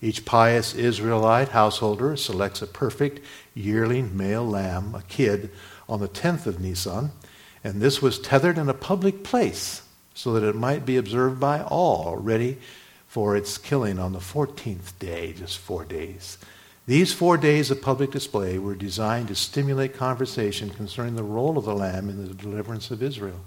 [0.00, 3.20] Each pious Israelite householder selects a perfect
[3.54, 5.50] yearling male lamb, a kid,
[5.88, 7.12] on the 10th of Nisan,
[7.62, 11.62] and this was tethered in a public place so that it might be observed by
[11.62, 12.58] all, ready
[13.06, 16.36] for its killing on the 14th day, just four days
[16.86, 21.64] These four days of public display were designed to stimulate conversation concerning the role of
[21.64, 23.38] the Lamb in the deliverance of Israel.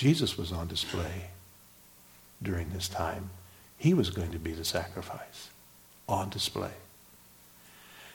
[0.00, 1.28] Jesus was on display
[2.42, 3.28] during this time.
[3.76, 5.50] He was going to be the sacrifice
[6.08, 6.70] on display.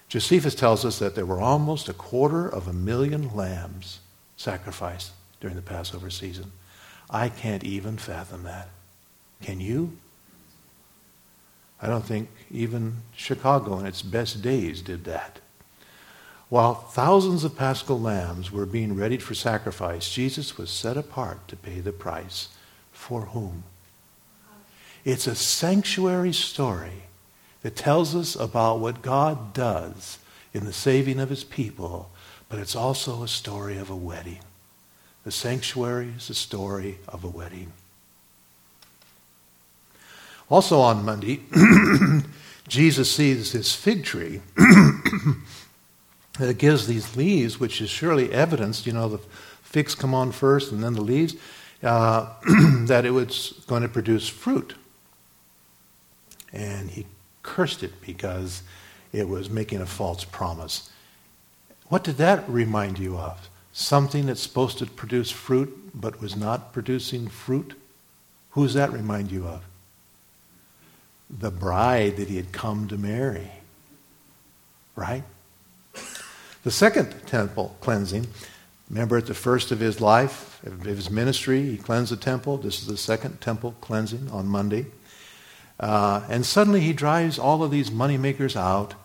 [0.09, 3.99] Josephus tells us that there were almost a quarter of a million lambs
[4.35, 6.53] sacrificed during the Passover season.
[7.07, 8.69] I can't even fathom that.
[9.43, 9.95] Can you?
[11.79, 15.39] I don't think even Chicago in its best days did that.
[16.49, 21.55] While thousands of paschal lambs were being readied for sacrifice, Jesus was set apart to
[21.55, 22.49] pay the price.
[22.91, 23.63] For whom?
[25.03, 27.03] It's a sanctuary story
[27.61, 30.19] that tells us about what God does
[30.53, 32.09] in the saving of his people,
[32.47, 34.39] but it's also a story of a wedding.
[35.23, 37.73] The sanctuary is a story of a wedding.
[40.49, 41.41] Also on Monday,
[42.67, 44.41] Jesus sees this fig tree
[46.39, 49.19] that gives these leaves, which is surely evidence, you know, the
[49.63, 51.35] figs come on first and then the leaves,
[51.83, 52.33] uh,
[52.85, 54.75] that it was going to produce fruit.
[56.51, 57.05] And he
[57.43, 58.63] cursed it because
[59.11, 60.89] it was making a false promise.
[61.87, 63.49] What did that remind you of?
[63.71, 67.73] Something that's supposed to produce fruit but was not producing fruit?
[68.51, 69.63] Who does that remind you of?
[71.29, 73.49] the bride that he had come to marry.
[74.95, 75.23] Right?
[76.65, 78.25] The second temple cleansing,
[78.89, 82.57] remember at the first of his life, of his ministry, he cleansed the temple.
[82.57, 84.87] This is the second temple cleansing on Monday.
[85.79, 88.95] Uh, and suddenly he drives all of these moneymakers out.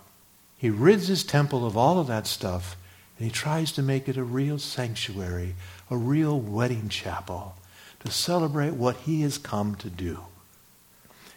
[0.57, 2.79] He rids his temple of all of that stuff,
[3.19, 5.55] and he tries to make it a real sanctuary,
[5.91, 7.57] a real wedding chapel,
[8.03, 10.21] to celebrate what he has come to do.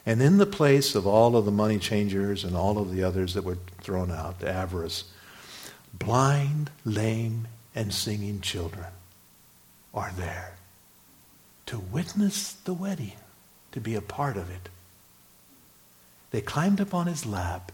[0.05, 3.33] And in the place of all of the money changers and all of the others
[3.33, 5.03] that were thrown out, the avarice,
[5.93, 8.87] blind, lame, and singing children
[9.93, 10.53] are there
[11.65, 13.13] to witness the wedding,
[13.71, 14.69] to be a part of it.
[16.31, 17.71] They climbed up on his lap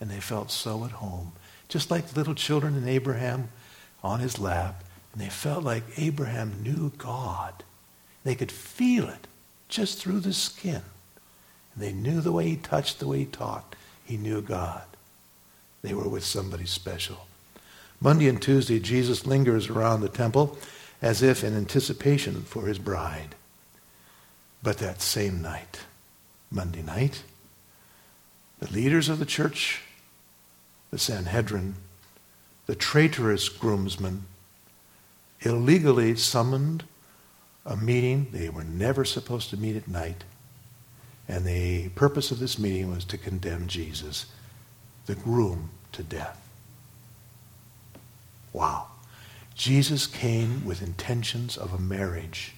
[0.00, 1.32] and they felt so at home,
[1.68, 3.48] just like the little children in Abraham
[4.02, 7.64] on his lap, and they felt like Abraham knew God.
[8.24, 9.26] They could feel it
[9.68, 10.82] just through the skin.
[11.74, 13.76] And They knew the way he touched, the way he talked.
[14.04, 14.84] He knew God.
[15.82, 17.27] They were with somebody special.
[18.00, 20.58] Monday and Tuesday, Jesus lingers around the temple
[21.02, 23.34] as if in anticipation for his bride.
[24.62, 25.80] But that same night,
[26.50, 27.22] Monday night,
[28.58, 29.82] the leaders of the church,
[30.90, 31.74] the Sanhedrin,
[32.66, 34.24] the traitorous groomsmen,
[35.40, 36.84] illegally summoned
[37.64, 40.24] a meeting they were never supposed to meet at night
[41.28, 44.26] and the purpose of this meeting was to condemn Jesus,
[45.04, 46.47] the groom, to death.
[48.52, 48.86] Wow.
[49.54, 52.54] Jesus came with intentions of a marriage.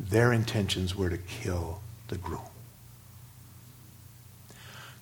[0.00, 2.40] Their intentions were to kill the groom.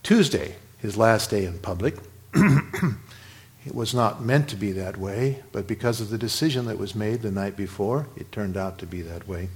[0.03, 1.97] Tuesday, his last day in public,
[2.35, 6.95] it was not meant to be that way, but because of the decision that was
[6.95, 9.49] made the night before, it turned out to be that way.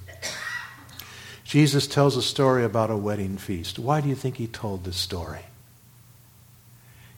[1.45, 3.77] Jesus tells a story about a wedding feast.
[3.77, 5.47] Why do you think he told this story?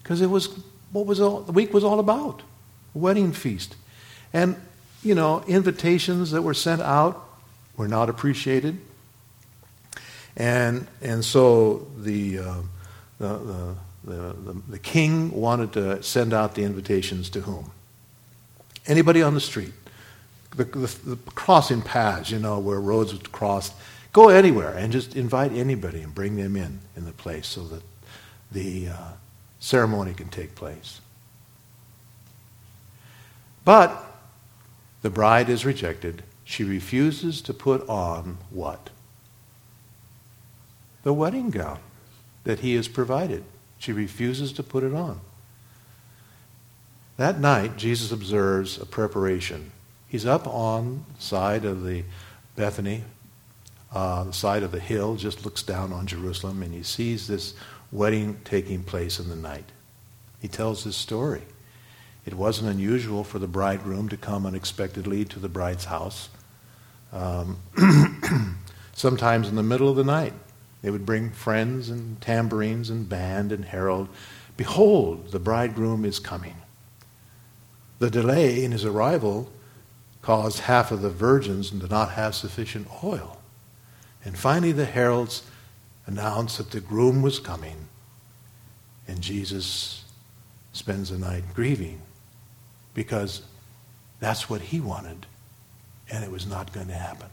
[0.03, 0.59] Because it was
[0.91, 2.43] what was all, the week was all about
[2.95, 3.77] wedding feast.
[4.33, 4.57] And,
[5.03, 7.29] you know, invitations that were sent out
[7.77, 8.79] were not appreciated.
[10.37, 12.55] And, and so the, uh,
[13.19, 13.75] the,
[14.05, 17.71] the, the, the king wanted to send out the invitations to whom?
[18.87, 19.73] Anybody on the street.
[20.57, 23.73] The, the, the crossing paths, you know, where roads would cross
[24.13, 27.83] Go anywhere and just invite anybody and bring them in in the place so that
[28.51, 29.13] the uh,
[29.59, 31.01] ceremony can take place.
[33.65, 34.05] But
[35.03, 36.23] the bride is rejected.
[36.45, 38.91] She refuses to put on what?
[41.03, 41.79] The wedding gown
[42.45, 43.45] that he has provided.
[43.79, 45.21] She refuses to put it on.
[47.17, 49.73] That night, Jesus observes a preparation.
[50.09, 52.05] He's up on the side of the
[52.57, 53.05] Bethany
[53.95, 57.55] uh, the side of the hill, just looks down on Jerusalem, and he sees this
[57.91, 59.71] wedding taking place in the night.
[60.41, 61.43] He tells this story.
[62.25, 66.29] It wasn't unusual for the bridegroom to come unexpectedly to the bride's house.
[67.13, 67.59] Um,
[68.95, 70.33] sometimes in the middle of the night,
[70.83, 74.09] they would bring friends and tambourines and band and herald.
[74.57, 76.57] Behold, the bridegroom is coming.
[77.99, 79.51] The delay in his arrival
[80.23, 83.41] caused half of the virgins to not have sufficient oil.
[84.25, 85.43] And finally, the heralds
[86.07, 87.89] announced that the groom was coming.
[89.09, 90.05] And Jesus
[90.73, 92.01] spends the night grieving
[92.95, 93.43] because
[94.21, 95.27] that's what he wanted,
[96.11, 97.29] and it was not going to happen.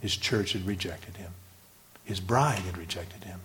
[0.00, 1.32] His church had rejected him.
[2.04, 3.40] His bride had rejected him.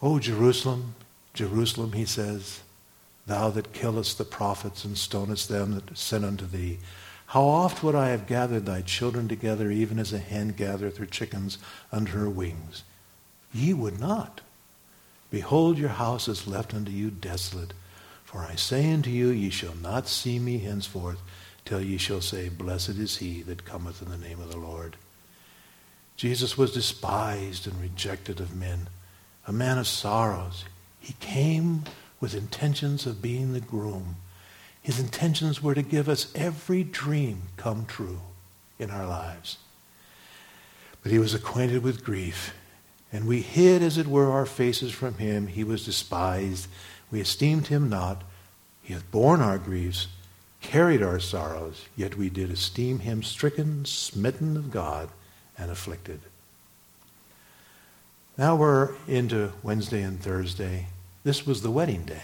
[0.00, 0.94] O Jerusalem,
[1.34, 2.60] Jerusalem, he says,
[3.26, 6.78] thou that killest the prophets and stonest them that sent unto thee,
[7.26, 11.06] how oft would I have gathered thy children together, even as a hen gathereth her
[11.06, 11.56] chickens
[11.90, 12.82] under her wings?
[13.54, 14.40] Ye would not.
[15.30, 17.72] Behold, your house is left unto you desolate.
[18.32, 21.20] For I say unto you, ye shall not see me henceforth,
[21.66, 24.96] till ye shall say, Blessed is he that cometh in the name of the Lord.
[26.16, 28.88] Jesus was despised and rejected of men,
[29.46, 30.64] a man of sorrows.
[30.98, 31.84] He came
[32.20, 34.16] with intentions of being the groom.
[34.80, 38.20] His intentions were to give us every dream come true
[38.78, 39.58] in our lives.
[41.02, 42.54] But he was acquainted with grief,
[43.12, 45.48] and we hid, as it were, our faces from him.
[45.48, 46.66] He was despised.
[47.12, 48.22] We esteemed him not.
[48.82, 50.08] He hath borne our griefs,
[50.60, 55.10] carried our sorrows, yet we did esteem him stricken, smitten of God,
[55.56, 56.20] and afflicted.
[58.38, 60.86] Now we're into Wednesday and Thursday.
[61.22, 62.22] This was the wedding day.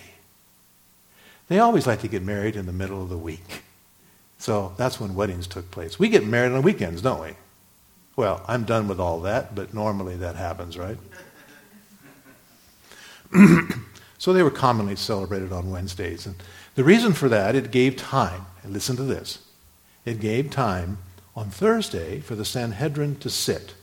[1.48, 3.62] They always like to get married in the middle of the week.
[4.38, 5.98] So that's when weddings took place.
[5.98, 7.34] We get married on weekends, don't we?
[8.16, 10.98] Well, I'm done with all that, but normally that happens, right?
[14.18, 16.26] so they were commonly celebrated on Wednesdays.
[16.26, 16.34] And
[16.74, 19.38] the reason for that, it gave time, and listen to this,
[20.04, 20.98] it gave time
[21.36, 23.74] on Thursday for the Sanhedrin to sit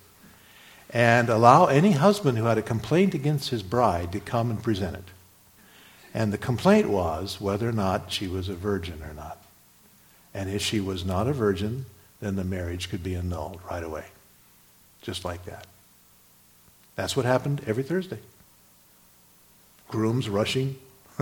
[0.90, 4.96] and allow any husband who had a complaint against his bride to come and present
[4.96, 5.06] it.
[6.14, 9.44] And the complaint was whether or not she was a virgin or not.
[10.34, 11.86] And if she was not a virgin,
[12.22, 14.06] then the marriage could be annulled right away.
[15.02, 15.68] Just like that.
[16.96, 18.20] That's what happened every Thursday.
[19.88, 20.78] Grooms rushing,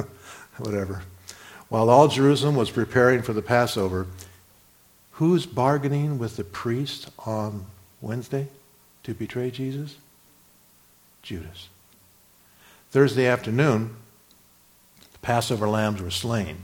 [0.58, 1.04] whatever.
[1.70, 4.08] While all Jerusalem was preparing for the Passover,
[5.12, 7.66] who's bargaining with the priest on
[8.02, 8.48] Wednesday?
[9.04, 9.98] to betray Jesus?
[11.22, 11.70] Judas.
[12.92, 13.96] Thursday afternoon,
[15.12, 16.58] the Passover lambs were slain.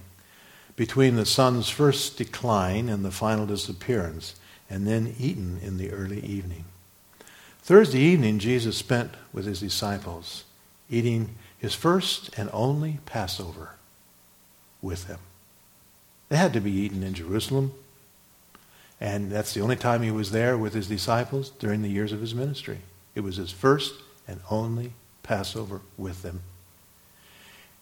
[0.75, 4.35] Between the sun's first decline and the final disappearance,
[4.69, 6.65] and then eaten in the early evening.
[7.61, 10.45] Thursday evening, Jesus spent with his disciples,
[10.89, 13.75] eating his first and only Passover
[14.81, 15.19] with them.
[16.29, 17.73] They had to be eaten in Jerusalem
[19.01, 22.21] and that's the only time he was there with his disciples during the years of
[22.21, 22.79] his ministry.
[23.15, 23.93] It was his first
[24.27, 24.93] and only
[25.23, 26.41] Passover with them.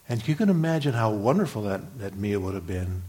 [0.07, 3.03] And you can imagine how wonderful that, that meal would have been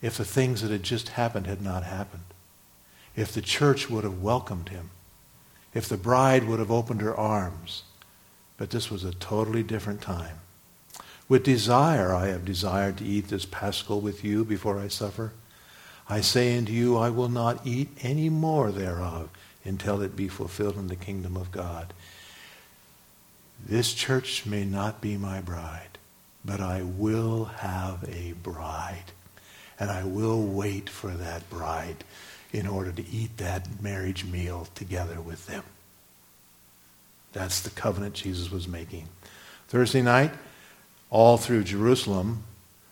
[0.00, 2.24] if the things that had just happened had not happened.
[3.14, 4.90] If the church would have welcomed him.
[5.74, 7.82] If the bride would have opened her arms.
[8.60, 10.40] But this was a totally different time.
[11.30, 15.32] With desire I have desired to eat this paschal with you before I suffer.
[16.10, 19.30] I say unto you, I will not eat any more thereof
[19.64, 21.94] until it be fulfilled in the kingdom of God.
[23.66, 25.96] This church may not be my bride,
[26.44, 29.12] but I will have a bride.
[29.78, 32.04] And I will wait for that bride
[32.52, 35.64] in order to eat that marriage meal together with them.
[37.32, 39.08] That's the covenant Jesus was making.
[39.68, 40.32] Thursday night,
[41.10, 42.44] all through Jerusalem,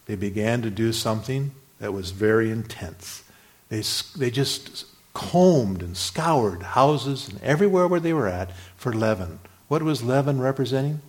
[0.06, 3.24] they began to do something that was very intense.
[3.68, 3.82] They,
[4.16, 9.40] they just combed and scoured houses and everywhere where they were at for leaven.
[9.66, 11.02] What was leaven representing?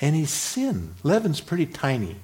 [0.00, 0.94] Any sin.
[1.02, 2.16] Leaven's pretty tiny.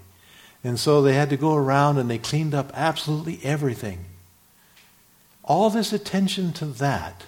[0.62, 4.06] And so they had to go around and they cleaned up absolutely everything.
[5.42, 7.24] All this attention to that,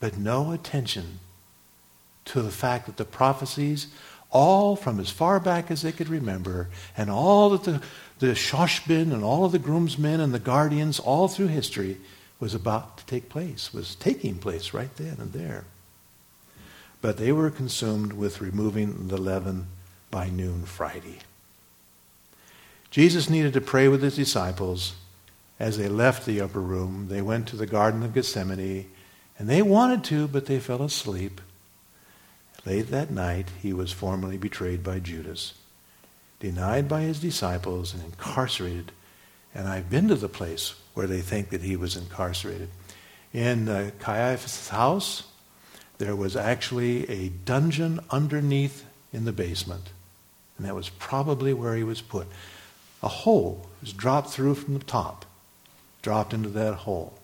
[0.00, 1.20] but no attention
[2.26, 3.88] to the fact that the prophecies,
[4.30, 7.82] all from as far back as they could remember, and all that the
[8.18, 11.98] the shoshbin and all of the groomsmen and the guardians all through history
[12.40, 15.64] was about to take place, was taking place right then and there.
[17.00, 19.66] But they were consumed with removing the leaven
[20.10, 21.18] by noon Friday.
[22.90, 24.94] Jesus needed to pray with his disciples.
[25.58, 28.90] As they left the upper room, they went to the Garden of Gethsemane,
[29.38, 31.40] and they wanted to, but they fell asleep.
[32.66, 35.54] Late that night, he was formally betrayed by Judas
[36.44, 38.92] denied by his disciples, and incarcerated.
[39.54, 42.68] And I've been to the place where they think that he was incarcerated.
[43.32, 45.24] In uh, Caiaphas' house,
[45.96, 49.88] there was actually a dungeon underneath in the basement.
[50.58, 52.26] And that was probably where he was put.
[53.02, 55.24] A hole was dropped through from the top,
[56.02, 57.14] dropped into that hole.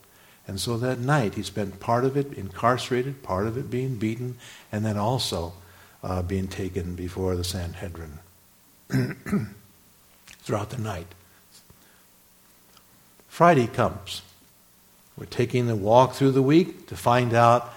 [0.47, 4.37] And so that night he spent part of it incarcerated, part of it being beaten,
[4.71, 5.53] and then also
[6.03, 8.19] uh, being taken before the Sanhedrin
[10.39, 11.07] throughout the night.
[13.27, 14.23] Friday comes.
[15.17, 17.73] We're taking the walk through the week to find out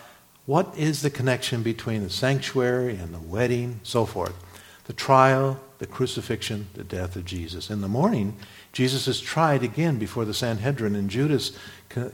[0.47, 4.35] what is the connection between the sanctuary and the wedding, so forth.
[4.85, 7.71] The trial, the crucifixion, the death of Jesus.
[7.71, 8.37] In the morning,
[8.75, 11.57] Jesus is tried again before the Sanhedrin in Judas'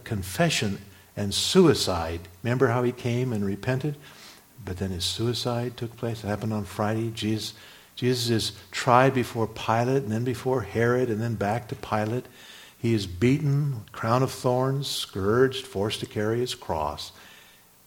[0.04, 0.78] confession
[1.16, 2.20] and suicide.
[2.42, 3.96] Remember how he came and repented?
[4.62, 6.22] But then his suicide took place.
[6.22, 7.10] It happened on Friday.
[7.10, 7.54] Jesus,
[7.96, 12.26] Jesus is tried before Pilate and then before Herod and then back to Pilate.
[12.76, 17.12] He is beaten, crown of thorns, scourged, forced to carry his cross.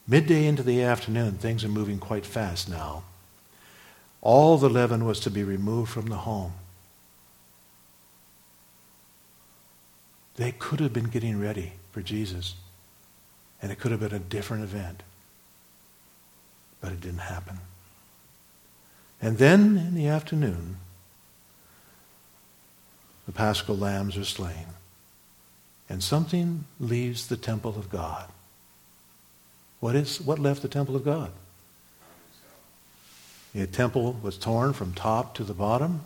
[0.07, 3.03] Midday into the afternoon, things are moving quite fast now.
[4.19, 6.53] All the leaven was to be removed from the home.
[10.35, 12.55] They could have been getting ready for Jesus,
[13.61, 15.03] and it could have been a different event.
[16.81, 17.59] But it didn't happen.
[19.21, 20.77] And then in the afternoon,
[23.25, 24.65] the paschal lambs are slain,
[25.87, 28.29] and something leaves the temple of God.
[29.79, 31.31] What is what left the temple of God?
[33.53, 36.01] The temple was torn from top to the bottom,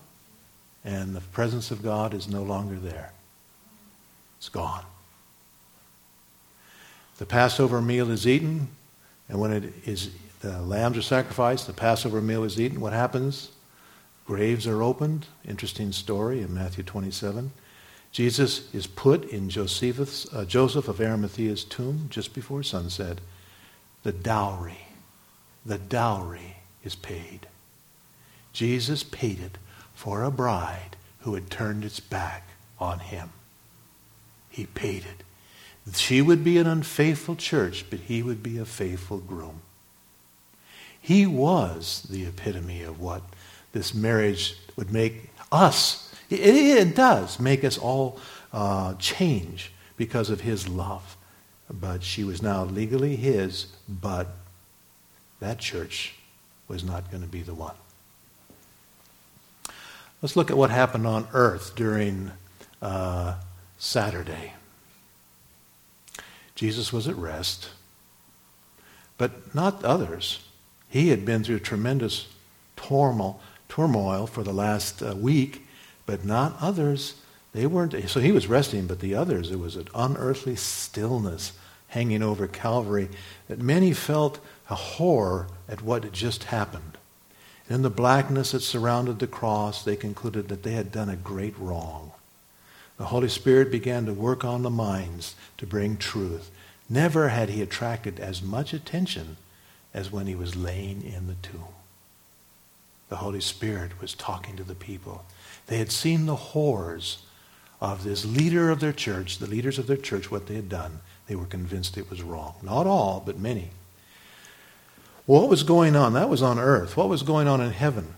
[0.83, 3.13] and the presence of God is no longer there.
[4.37, 4.83] It's gone.
[7.17, 8.69] The Passover meal is eaten,
[9.27, 10.11] and when it is
[10.41, 12.79] the lambs are sacrificed, the Passover meal is eaten.
[12.79, 13.49] What happens?
[14.25, 15.25] Graves are opened.
[15.47, 17.51] Interesting story in Matthew 27.
[18.11, 23.19] Jesus is put in uh, Joseph of Arimathea's tomb just before sunset
[24.03, 24.87] the dowry.
[25.65, 27.47] The dowry is paid.
[28.53, 29.57] Jesus paid it
[29.93, 32.47] for a bride who had turned its back
[32.79, 33.31] on him.
[34.57, 35.95] He paid it.
[35.95, 39.61] She would be an unfaithful church, but he would be a faithful groom.
[40.99, 43.21] He was the epitome of what
[43.71, 46.11] this marriage would make us.
[46.31, 48.19] It, it does make us all
[48.51, 51.15] uh, change because of his love.
[51.69, 54.29] But she was now legally his, but
[55.39, 56.15] that church
[56.67, 57.75] was not going to be the one.
[60.23, 62.31] Let's look at what happened on earth during
[62.81, 63.35] uh,
[63.77, 64.53] Saturday.
[66.55, 67.69] Jesus was at rest,
[69.17, 70.39] but not others.
[70.89, 72.27] He had been through tremendous
[72.75, 75.67] turmoil, turmoil for the last uh, week,
[76.05, 77.15] but not others.
[77.53, 81.53] They weren't, so he was resting, but the others, it was an unearthly stillness
[81.89, 83.09] hanging over Calvary
[83.47, 86.97] that many felt a horror at what had just happened.
[87.69, 91.57] In the blackness that surrounded the cross, they concluded that they had done a great
[91.57, 92.13] wrong.
[92.97, 96.49] The Holy Spirit began to work on the minds to bring truth.
[96.89, 99.37] Never had he attracted as much attention
[99.93, 101.73] as when he was laying in the tomb.
[103.09, 105.25] The Holy Spirit was talking to the people.
[105.67, 107.23] They had seen the horrors
[107.79, 110.99] of this leader of their church, the leaders of their church, what they had done.
[111.27, 112.55] They were convinced it was wrong.
[112.61, 113.69] Not all, but many.
[115.25, 116.13] What was going on?
[116.13, 116.97] That was on earth.
[116.97, 118.15] What was going on in heaven?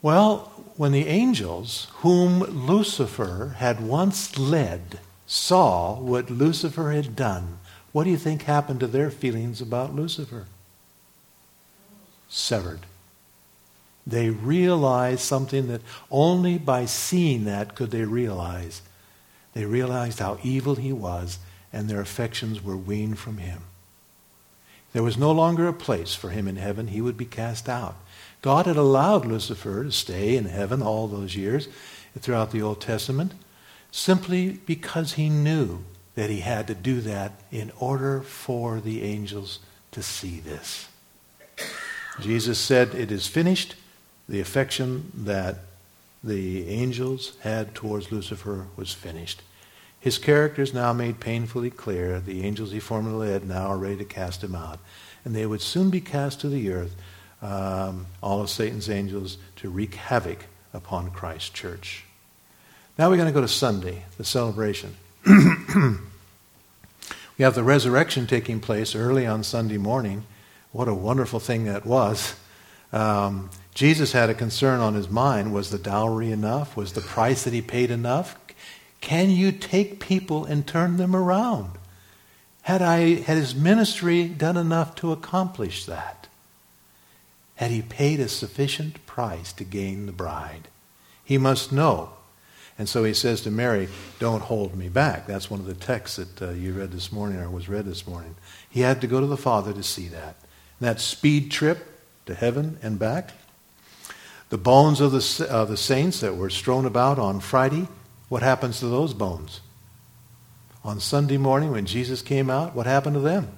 [0.00, 7.58] Well, when the angels, whom Lucifer had once led, saw what Lucifer had done,
[7.92, 10.46] what do you think happened to their feelings about Lucifer?
[12.28, 12.80] Severed
[14.08, 18.80] they realized something that only by seeing that could they realize.
[19.52, 21.38] They realized how evil he was,
[21.74, 23.64] and their affections were weaned from him.
[24.94, 26.86] There was no longer a place for him in heaven.
[26.86, 27.96] He would be cast out.
[28.42, 31.68] God had allowed Lucifer to stay in heaven all those years
[32.18, 33.32] throughout the Old Testament
[33.90, 35.84] simply because he knew
[36.14, 39.60] that he had to do that in order for the angels
[39.92, 40.88] to see this.
[42.20, 43.76] Jesus said, It is finished
[44.28, 45.58] the affection that
[46.22, 49.42] the angels had towards Lucifer was finished.
[50.00, 52.20] His character is now made painfully clear.
[52.20, 54.80] The angels he formerly led now are ready to cast him out.
[55.24, 56.94] And they would soon be cast to the earth,
[57.42, 62.04] um, all of Satan's angels, to wreak havoc upon Christ's church.
[62.98, 64.96] Now we're going to go to Sunday, the celebration.
[65.26, 65.34] we
[67.38, 70.24] have the resurrection taking place early on Sunday morning.
[70.72, 72.34] What a wonderful thing that was.
[72.92, 75.54] Um, Jesus had a concern on his mind.
[75.54, 76.76] Was the dowry enough?
[76.76, 78.36] Was the price that he paid enough?
[79.00, 81.70] Can you take people and turn them around?
[82.62, 86.17] Had, I, had his ministry done enough to accomplish that?
[87.58, 90.68] Had he paid a sufficient price to gain the bride?
[91.24, 92.10] He must know.
[92.78, 93.88] And so he says to Mary,
[94.20, 95.26] Don't hold me back.
[95.26, 98.06] That's one of the texts that uh, you read this morning or was read this
[98.06, 98.36] morning.
[98.70, 100.36] He had to go to the Father to see that.
[100.78, 101.84] And that speed trip
[102.26, 103.32] to heaven and back.
[104.50, 107.88] The bones of the, uh, the saints that were strewn about on Friday,
[108.28, 109.62] what happens to those bones?
[110.84, 113.57] On Sunday morning when Jesus came out, what happened to them?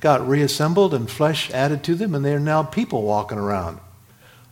[0.00, 3.78] Got reassembled and flesh added to them, and they are now people walking around.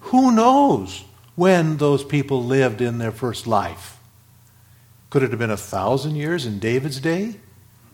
[0.00, 3.98] Who knows when those people lived in their first life?
[5.10, 7.36] Could it have been a thousand years in David's day?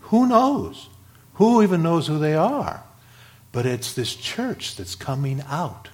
[0.01, 0.89] Who knows?
[1.35, 2.83] Who even knows who they are?
[3.51, 5.89] But it's this church that's coming out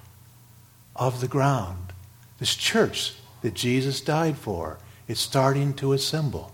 [0.95, 1.93] of the ground.
[2.39, 4.79] This church that Jesus died for.
[5.07, 6.51] It's starting to assemble.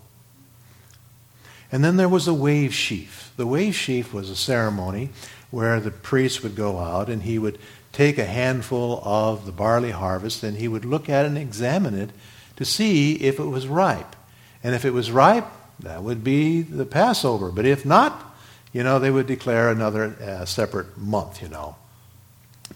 [1.72, 3.27] And then there was a wave sheaf.
[3.38, 5.10] The wave sheaf was a ceremony
[5.50, 7.58] where the priest would go out and he would
[7.94, 11.96] take a handful of the barley harvest and he would look at it and examine
[11.98, 12.10] it
[12.58, 14.16] to see if it was ripe.
[14.64, 15.48] And if it was ripe,
[15.80, 17.52] that would be the Passover.
[17.52, 18.36] But if not,
[18.74, 21.76] you know, they would declare another uh, separate month, you know.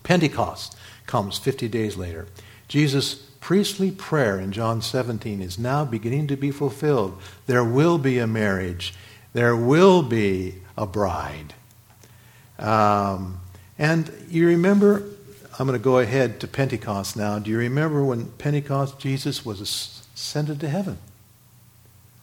[0.04, 2.28] Pentecost comes 50 days later.
[2.68, 7.20] Jesus' priestly prayer in John 17 is now beginning to be fulfilled.
[7.48, 8.94] There will be a marriage,
[9.34, 11.54] there will be a bride.
[12.60, 13.40] Um,
[13.78, 15.04] and you remember,
[15.58, 17.40] I'm going to go ahead to Pentecost now.
[17.40, 20.98] Do you remember when Pentecost, Jesus was ascended to heaven?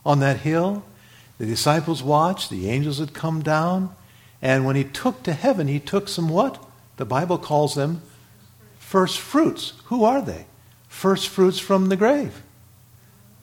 [0.05, 0.85] On that hill,
[1.39, 3.95] the disciples watched, the angels had come down,
[4.41, 6.63] and when he took to heaven, he took some what?
[6.97, 8.03] The Bible calls them
[8.79, 9.75] first fruits.
[9.87, 10.47] Who are they?
[10.89, 12.43] First fruits from the grave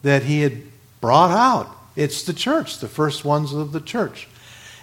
[0.02, 0.62] that he had
[1.02, 1.76] brought out.
[1.96, 4.28] It's the church, the first ones of the church.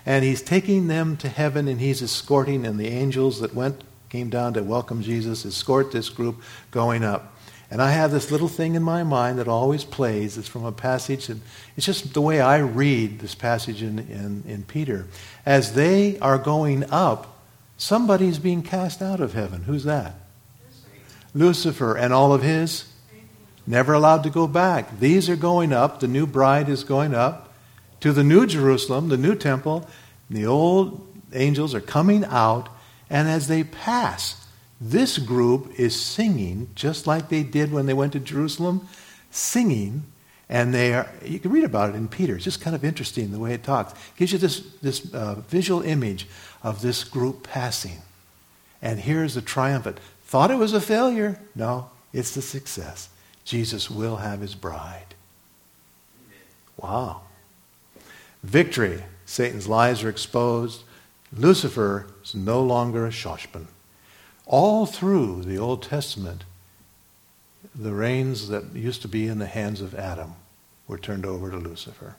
[0.05, 4.31] And he's taking them to heaven and he's escorting, and the angels that went, came
[4.31, 7.37] down to welcome Jesus, escort this group going up.
[7.71, 10.37] And I have this little thing in my mind that always plays.
[10.37, 11.41] It's from a passage, and
[11.77, 15.07] it's just the way I read this passage in, in, in Peter.
[15.47, 17.39] As they are going up,
[17.79, 19.63] somebody's being cast out of heaven.
[19.63, 20.17] Who's that?
[21.33, 22.92] Lucifer and all of his
[23.67, 24.99] never allowed to go back.
[24.99, 26.01] These are going up.
[26.01, 27.53] The new bride is going up
[28.01, 29.89] to the new Jerusalem, the new temple.
[30.29, 32.69] The old angels are coming out,
[33.09, 34.47] and as they pass,
[34.81, 38.89] this group is singing just like they did when they went to Jerusalem,
[39.31, 40.05] singing.
[40.49, 42.35] And they are, you can read about it in Peter.
[42.35, 43.93] It's just kind of interesting the way it talks.
[43.93, 46.27] It gives you this, this uh, visual image
[46.63, 48.03] of this group passing.
[48.83, 49.99] And here's the triumphant.
[50.25, 51.39] Thought it was a failure.
[51.55, 53.09] No, it's the success.
[53.45, 55.15] Jesus will have his bride.
[56.77, 57.23] Wow.
[58.43, 59.05] Victory.
[59.25, 60.83] Satan's lies are exposed.
[61.35, 63.67] Lucifer is no longer a Shoshbin.
[64.47, 66.45] All through the Old Testament,
[67.75, 70.35] the reins that used to be in the hands of Adam
[70.87, 72.17] were turned over to Lucifer.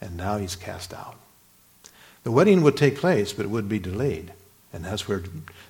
[0.00, 1.16] And now he's cast out.
[2.22, 4.32] The wedding would take place, but it would be delayed.
[4.72, 5.22] And that's where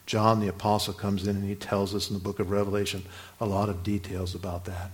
[0.07, 3.05] John the Apostle comes in and he tells us in the book of Revelation
[3.41, 4.93] a lot of details about that.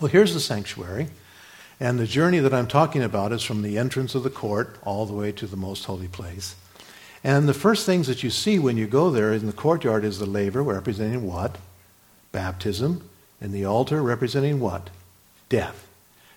[0.00, 1.08] Well, here's the sanctuary.
[1.80, 5.06] And the journey that I'm talking about is from the entrance of the court all
[5.06, 6.54] the way to the most holy place.
[7.24, 10.18] And the first things that you see when you go there in the courtyard is
[10.18, 11.56] the laver, representing what?
[12.32, 13.08] Baptism.
[13.40, 14.90] And the altar, representing what?
[15.48, 15.86] Death.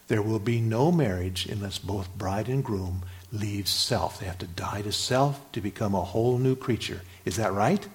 [0.08, 3.04] There will be no marriage unless both bride and groom
[3.34, 4.20] leave self.
[4.20, 7.02] They have to die to self to become a whole new creature.
[7.26, 7.86] Is that right?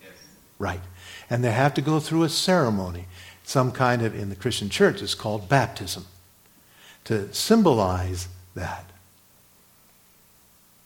[0.00, 0.10] Yes.
[0.58, 0.80] Right.
[1.28, 3.04] And they have to go through a ceremony,
[3.44, 6.06] some kind of, in the Christian church, it's called baptism,
[7.04, 8.86] to symbolize that.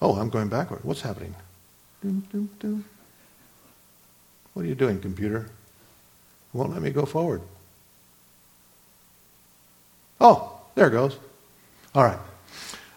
[0.03, 0.81] Oh, I'm going backward.
[0.83, 1.35] What's happening?
[2.03, 2.85] Doom, doom, doom.
[4.53, 5.39] What are you doing, computer?
[5.39, 7.41] It won't let me go forward.
[10.21, 11.17] Oh, there it goes.
[11.95, 12.19] All right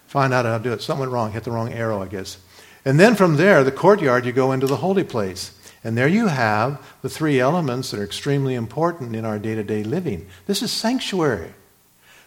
[0.07, 0.81] find out how to do it.
[0.81, 2.37] Something went wrong, hit the wrong arrow, I guess.
[2.83, 5.51] And then from there, the courtyard, you go into the holy place.
[5.83, 9.63] And there you have the three elements that are extremely important in our day to
[9.63, 10.27] day living.
[10.45, 11.53] This is sanctuary.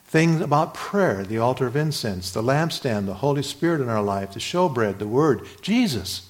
[0.04, 4.32] Things about prayer, the altar of incense, the lampstand, the Holy Spirit in our life,
[4.32, 6.28] the showbread, the Word, Jesus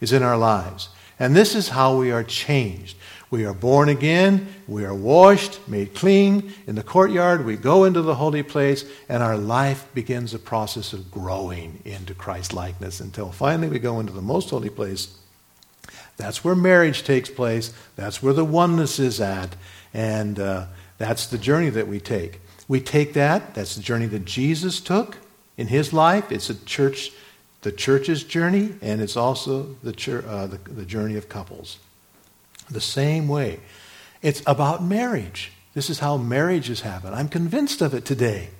[0.00, 0.88] is in our lives.
[1.18, 2.96] And this is how we are changed.
[3.32, 6.52] We are born again, we are washed, made clean.
[6.66, 10.92] In the courtyard, we go into the holy place, and our life begins a process
[10.92, 15.16] of growing into Christ likeness until finally we go into the most holy place.
[16.18, 19.56] That's where marriage takes place, that's where the oneness is at,
[19.94, 20.66] and uh,
[20.98, 22.38] that's the journey that we take.
[22.68, 25.16] We take that, that's the journey that Jesus took
[25.56, 26.30] in his life.
[26.30, 27.12] It's a church,
[27.62, 31.78] the church's journey, and it's also the, uh, the, the journey of couples
[32.72, 33.60] the same way.
[34.22, 35.52] It's about marriage.
[35.74, 37.12] This is how marriages happen.
[37.14, 38.50] I'm convinced of it today.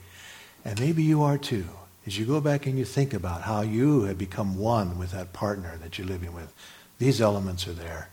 [0.64, 1.66] And maybe you are too.
[2.06, 5.32] as you go back and you think about how you have become one with that
[5.32, 6.52] partner that you're living with,
[6.98, 8.08] these elements are there.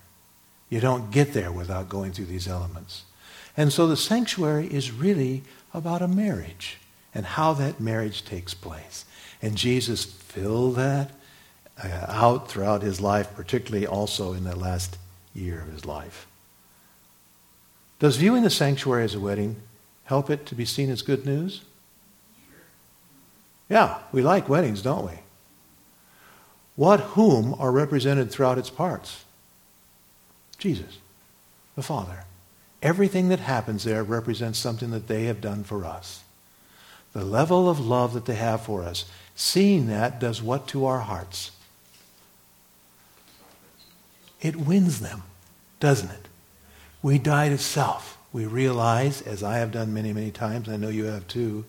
[0.70, 3.04] You don't get there without going through these elements.
[3.58, 5.44] And so the sanctuary is really
[5.74, 6.78] about a marriage
[7.14, 9.06] and how that marriage takes place.
[9.42, 11.12] And Jesus filled that
[11.84, 14.98] uh, out throughout his life, particularly also in the last
[15.34, 16.28] year of his life.
[18.00, 19.58] Does viewing the sanctuary as a wedding
[20.06, 21.62] help it to be seen as good news?
[23.70, 25.20] Yeah, we like weddings, don't we?
[26.76, 29.26] What whom are represented throughout its parts?
[30.58, 30.98] Jesus,
[31.76, 32.24] the Father.
[32.82, 36.24] Everything that happens there represents something that they have done for us.
[37.12, 39.06] The level of love that they have for us,
[39.36, 41.52] seeing that does what to our hearts?
[44.42, 45.24] It wins them,
[45.80, 46.28] doesn't it?
[47.02, 48.18] We die to self.
[48.32, 51.66] We realize, as I have done many, many times, I know you have too,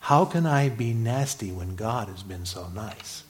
[0.00, 3.22] how can I be nasty when God has been so nice?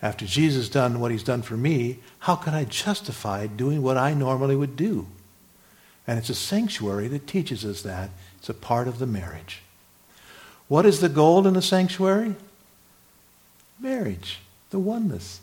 [0.00, 4.14] After Jesus done what he's done for me, how can I justify doing what I
[4.14, 5.08] normally would do?
[6.06, 8.10] And it's a sanctuary that teaches us that.
[8.38, 9.62] It's a part of the marriage.
[10.68, 12.36] What is the goal in the sanctuary?
[13.80, 14.38] Marriage,
[14.70, 15.40] the oneness.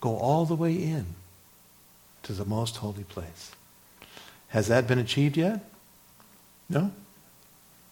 [0.00, 1.06] Go all the way in
[2.22, 3.52] to the most holy place.
[4.48, 5.64] Has that been achieved yet?
[6.68, 6.92] No?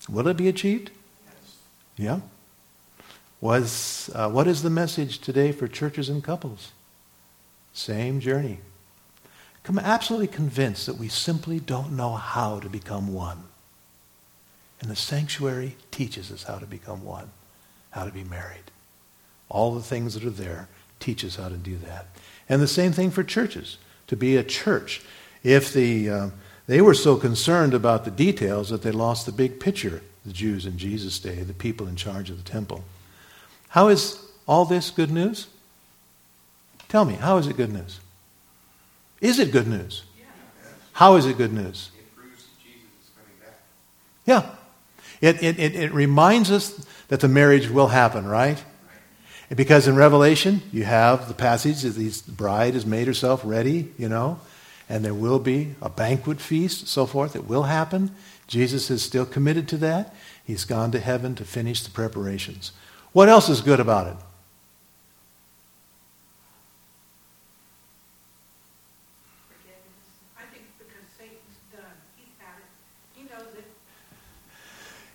[0.08, 0.90] Will it be achieved?
[1.26, 1.56] Yes.
[1.96, 2.20] Yeah.
[3.40, 6.72] Was, uh, what is the message today for churches and couples?
[7.72, 8.60] Same journey.
[9.66, 13.44] I'm absolutely convinced that we simply don't know how to become one.
[14.80, 17.30] And the sanctuary teaches us how to become one,
[17.90, 18.70] how to be married.
[19.48, 20.68] All the things that are there
[21.04, 22.06] teach us how to do that.
[22.48, 25.02] And the same thing for churches, to be a church.
[25.42, 26.30] If the, uh,
[26.66, 30.64] they were so concerned about the details that they lost the big picture, the Jews
[30.64, 32.84] in Jesus' day, the people in charge of the temple.
[33.68, 35.48] How is all this good news?
[36.88, 38.00] Tell me, how is it good news?
[39.20, 40.04] Is it good news?
[40.92, 41.90] How is it good news?
[41.98, 43.58] It proves Jesus is coming back.
[44.24, 44.46] Yeah.
[45.20, 48.62] It, it, it, it reminds us that the marriage will happen, right?
[49.54, 54.08] Because in Revelation, you have the passage that the bride has made herself ready, you
[54.08, 54.40] know,
[54.88, 57.36] and there will be a banquet feast, so forth.
[57.36, 58.10] It will happen.
[58.46, 60.14] Jesus is still committed to that.
[60.44, 62.72] He's gone to heaven to finish the preparations.
[63.12, 64.16] What else is good about it?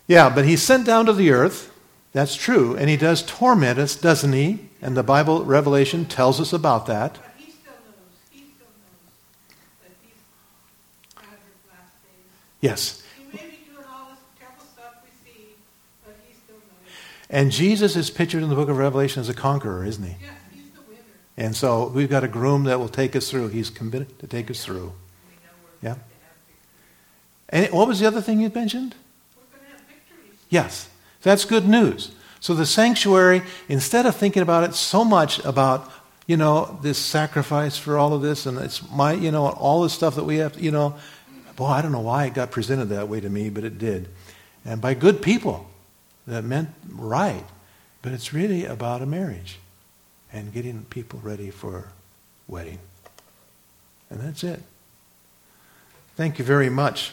[0.06, 1.69] Yeah, but he's sent down to the earth.
[2.12, 2.76] That's true.
[2.76, 4.68] And he does torment us, doesn't he?
[4.82, 7.18] And the Bible, Revelation, tells us about that.
[12.60, 13.02] Yes.
[17.30, 20.16] And Jesus is pictured in the book of Revelation as a conqueror, isn't he?
[20.20, 21.00] Yes, he's the winner.
[21.36, 23.48] And so we've got a groom that will take us through.
[23.48, 24.92] He's committed to take us through.
[25.80, 25.94] Yeah.
[27.48, 28.96] And what was the other thing you mentioned?
[30.48, 30.89] Yes.
[31.22, 32.12] That's good news.
[32.40, 35.90] So the sanctuary, instead of thinking about it so much about,
[36.26, 39.90] you know, this sacrifice for all of this and it's my, you know, all the
[39.90, 40.96] stuff that we have, you know,
[41.56, 44.08] boy, I don't know why it got presented that way to me, but it did.
[44.64, 45.68] And by good people
[46.26, 47.44] that meant right.
[48.02, 49.58] But it's really about a marriage
[50.32, 51.88] and getting people ready for
[52.48, 52.78] wedding.
[54.08, 54.62] And that's it.
[56.16, 57.12] Thank you very much.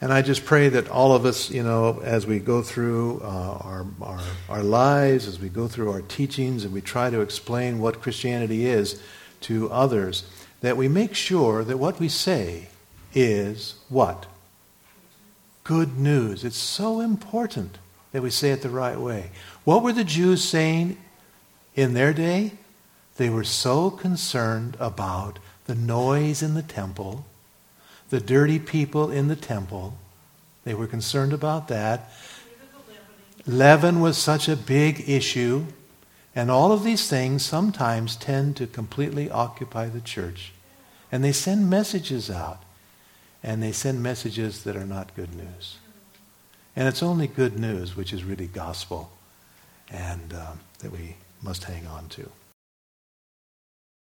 [0.00, 3.26] And I just pray that all of us, you know, as we go through uh,
[3.26, 7.80] our, our, our lives, as we go through our teachings, and we try to explain
[7.80, 9.00] what Christianity is
[9.42, 10.24] to others,
[10.62, 12.68] that we make sure that what we say
[13.14, 14.26] is what?
[15.64, 16.44] Good news.
[16.44, 17.78] It's so important
[18.12, 19.30] that we say it the right way.
[19.64, 20.96] What were the Jews saying
[21.74, 22.52] in their day?
[23.16, 27.26] They were so concerned about the noise in the temple,
[28.10, 29.96] the dirty people in the temple.
[30.64, 32.10] They were concerned about that.
[33.46, 35.66] Leaven was such a big issue.
[36.34, 40.52] And all of these things sometimes tend to completely occupy the church.
[41.10, 42.62] And they send messages out.
[43.42, 45.78] And they send messages that are not good news.
[46.76, 49.10] And it's only good news, which is really gospel,
[49.90, 52.30] and um, that we must hang on to.